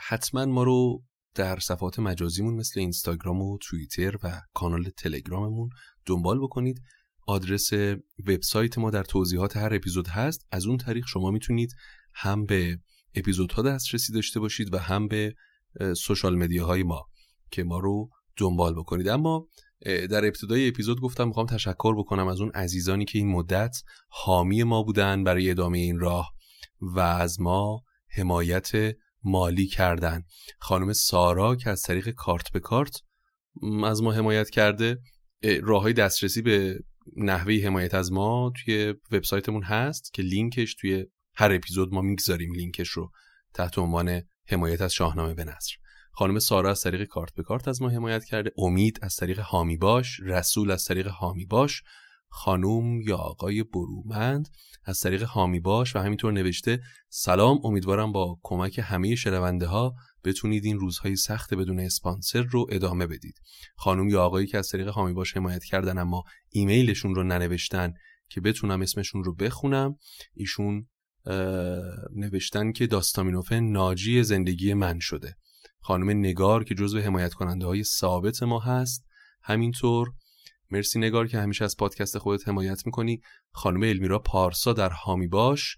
حتما 0.00 0.44
ما 0.44 0.62
رو 0.62 1.04
در 1.34 1.58
صفحات 1.58 1.98
مجازیمون 1.98 2.54
مثل 2.54 2.80
اینستاگرام 2.80 3.42
و 3.42 3.58
توییتر 3.58 4.16
و 4.22 4.42
کانال 4.54 4.90
تلگراممون 4.90 5.70
دنبال 6.06 6.38
بکنید. 6.42 6.82
آدرس 7.28 7.70
وبسایت 8.26 8.78
ما 8.78 8.90
در 8.90 9.02
توضیحات 9.02 9.56
هر 9.56 9.74
اپیزود 9.74 10.08
هست. 10.08 10.46
از 10.50 10.66
اون 10.66 10.76
طریق 10.76 11.04
شما 11.06 11.30
می‌تونید 11.30 11.74
هم 12.14 12.46
به 12.46 12.78
اپیزودها 13.14 13.62
دسترسی 13.62 14.12
داشته 14.12 14.40
باشید 14.40 14.74
و 14.74 14.78
هم 14.78 15.08
به 15.08 15.34
سوشال 15.96 16.36
مدیاهای 16.36 16.82
ما 16.82 17.06
که 17.50 17.64
ما 17.64 17.78
رو 17.78 18.10
دنبال 18.36 18.74
بکنید. 18.74 19.08
اما 19.08 19.48
در 19.84 20.24
ابتدای 20.24 20.68
اپیزود 20.68 21.00
گفتم 21.00 21.28
می‌خوام 21.28 21.46
تشکر 21.46 21.98
بکنم 21.98 22.26
از 22.26 22.40
اون 22.40 22.50
عزیزانی 22.50 23.04
که 23.04 23.18
این 23.18 23.28
مدت 23.28 23.76
حامی 24.08 24.62
ما 24.62 24.82
بودن 24.82 25.24
برای 25.24 25.50
ادامه 25.50 25.78
این 25.78 25.98
راه 25.98 26.32
و 26.80 27.00
از 27.00 27.40
ما 27.40 27.82
حمایت 28.08 28.72
مالی 29.22 29.66
کردن. 29.66 30.22
خانم 30.58 30.92
سارا 30.92 31.56
که 31.56 31.70
از 31.70 31.82
طریق 31.82 32.08
کارت 32.10 32.52
به 32.52 32.60
کارت 32.60 33.00
از 33.84 34.02
ما 34.02 34.12
حمایت 34.12 34.50
کرده 34.50 34.98
راه 35.62 35.82
های 35.82 35.92
دسترسی 35.92 36.42
به 36.42 36.78
نحوه 37.16 37.54
حمایت 37.54 37.94
از 37.94 38.12
ما 38.12 38.52
توی 38.56 38.94
وبسایتمون 39.12 39.62
هست 39.62 40.14
که 40.14 40.22
لینکش 40.22 40.74
توی 40.74 41.06
هر 41.34 41.52
اپیزود 41.52 41.94
ما 41.94 42.00
می‌گذاریم. 42.00 42.52
لینکش 42.52 42.88
رو 42.88 43.10
تحت 43.54 43.78
عنوان 43.78 44.22
حمایت 44.46 44.80
از 44.80 44.92
شاهنامه 44.92 45.34
به 45.34 45.44
نصر 45.44 45.74
خانم 46.12 46.38
سارا 46.38 46.70
از 46.70 46.80
طریق 46.80 47.04
کارت 47.04 47.34
به 47.34 47.42
کارت 47.42 47.68
از 47.68 47.82
ما 47.82 47.88
حمایت 47.88 48.24
کرده. 48.24 48.52
امید 48.58 48.98
از 49.02 49.16
طریق 49.16 49.40
حامی 49.40 49.76
باش. 49.76 50.20
رسول 50.20 50.70
از 50.70 50.84
طریق 50.84 51.06
حامی 51.06 51.46
باش. 51.46 51.82
خانوم 52.28 53.00
یا 53.00 53.16
آقای 53.16 53.62
برومند 53.62 54.48
از 54.84 55.00
طریق 55.00 55.22
حامی 55.22 55.60
باش. 55.60 55.96
و 55.96 55.98
همینطور 55.98 56.32
نوشته 56.32 56.80
سلام 57.08 57.60
امیدوارم 57.64 58.12
با 58.12 58.38
کمک 58.42 58.80
همه 58.84 59.14
شنونده 59.14 59.66
ها 59.66 59.94
بتونید 60.24 60.64
این 60.64 60.78
روزهای 60.78 61.16
سخت 61.16 61.54
بدون 61.54 61.80
اسپانسر 61.80 62.42
رو 62.42 62.66
ادامه 62.70 63.06
بدید. 63.06 63.34
خانم 63.76 64.08
یا 64.08 64.24
آقایی 64.24 64.46
که 64.46 64.58
از 64.58 64.68
طریق 64.68 64.88
حامی 64.88 65.12
باش 65.12 65.36
حمایت 65.36 65.64
کردن 65.64 65.98
اما 65.98 66.24
ایمیلشون 66.48 67.14
رو 67.14 67.22
ننوشتن 67.22 67.92
که 68.28 68.40
بتونم 68.40 68.82
اسمشون 68.82 69.24
رو 69.24 69.34
بخونم 69.34 69.96
ایشون 70.34 70.86
نوشتن 72.14 72.72
که 72.72 72.86
داستامینوفه 72.86 73.60
ناجی 73.60 74.22
زندگی 74.22 74.74
من 74.74 74.98
شده. 74.98 75.36
خانم 75.80 76.10
نگار 76.10 76.64
که 76.64 76.74
جزو 76.74 77.00
حمایت 77.00 77.34
کننده 77.34 77.66
های 77.66 77.84
ثابت 77.84 78.42
ما 78.42 78.60
هست. 78.60 79.06
همینطور 79.42 80.12
مرسی 80.70 80.98
نگار 80.98 81.26
که 81.26 81.38
همیشه 81.38 81.64
از 81.64 81.76
پادکست 81.76 82.18
خودت 82.18 82.48
حمایت 82.48 82.86
می‌کنی. 82.86 83.20
خانم 83.52 83.82
المیرا 83.82 84.18
پارسا 84.18 84.72
در 84.72 84.88
حامی 84.88 85.26
باش. 85.26 85.76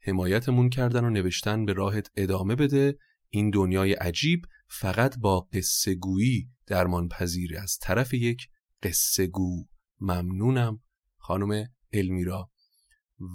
حمایتمون 0.00 0.70
کردن 0.70 1.04
و 1.04 1.10
نوشتن 1.10 1.64
به 1.64 1.72
راهت 1.72 2.10
ادامه 2.16 2.54
بده. 2.54 2.98
این 3.28 3.50
دنیای 3.50 3.92
عجیب 3.92 4.46
فقط 4.68 5.18
با 5.18 5.40
قصه 5.40 5.94
گویی 5.94 6.50
درمان 6.66 7.08
پذیری 7.08 7.56
از 7.56 7.78
طرف 7.80 8.14
یک 8.14 8.48
قصه 8.82 9.26
گو. 9.26 9.66
ممنونم 10.00 10.80
خانم 11.16 11.66
المیرا. 11.92 12.50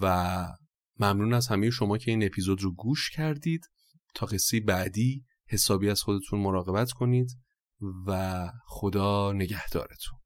و 0.02 0.46
ممنون 1.00 1.34
از 1.34 1.48
همه 1.48 1.70
شما 1.70 1.98
که 1.98 2.12
این 2.12 2.24
اپیزود 2.24 2.62
رو 2.62 2.74
گوش 2.74 3.10
کردید. 3.10 3.70
تا 4.16 4.26
قصه 4.26 4.60
بعدی 4.60 5.26
حسابی 5.48 5.90
از 5.90 6.02
خودتون 6.02 6.40
مراقبت 6.40 6.92
کنید 6.92 7.38
و 8.08 8.52
خدا 8.66 9.32
نگهدارتون. 9.32 10.20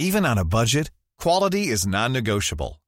Even 0.00 0.24
on 0.24 0.38
a 0.38 0.44
budget, 0.44 0.90
quality 1.22 1.64
is 1.74 1.86
non-negotiable. 1.86 2.87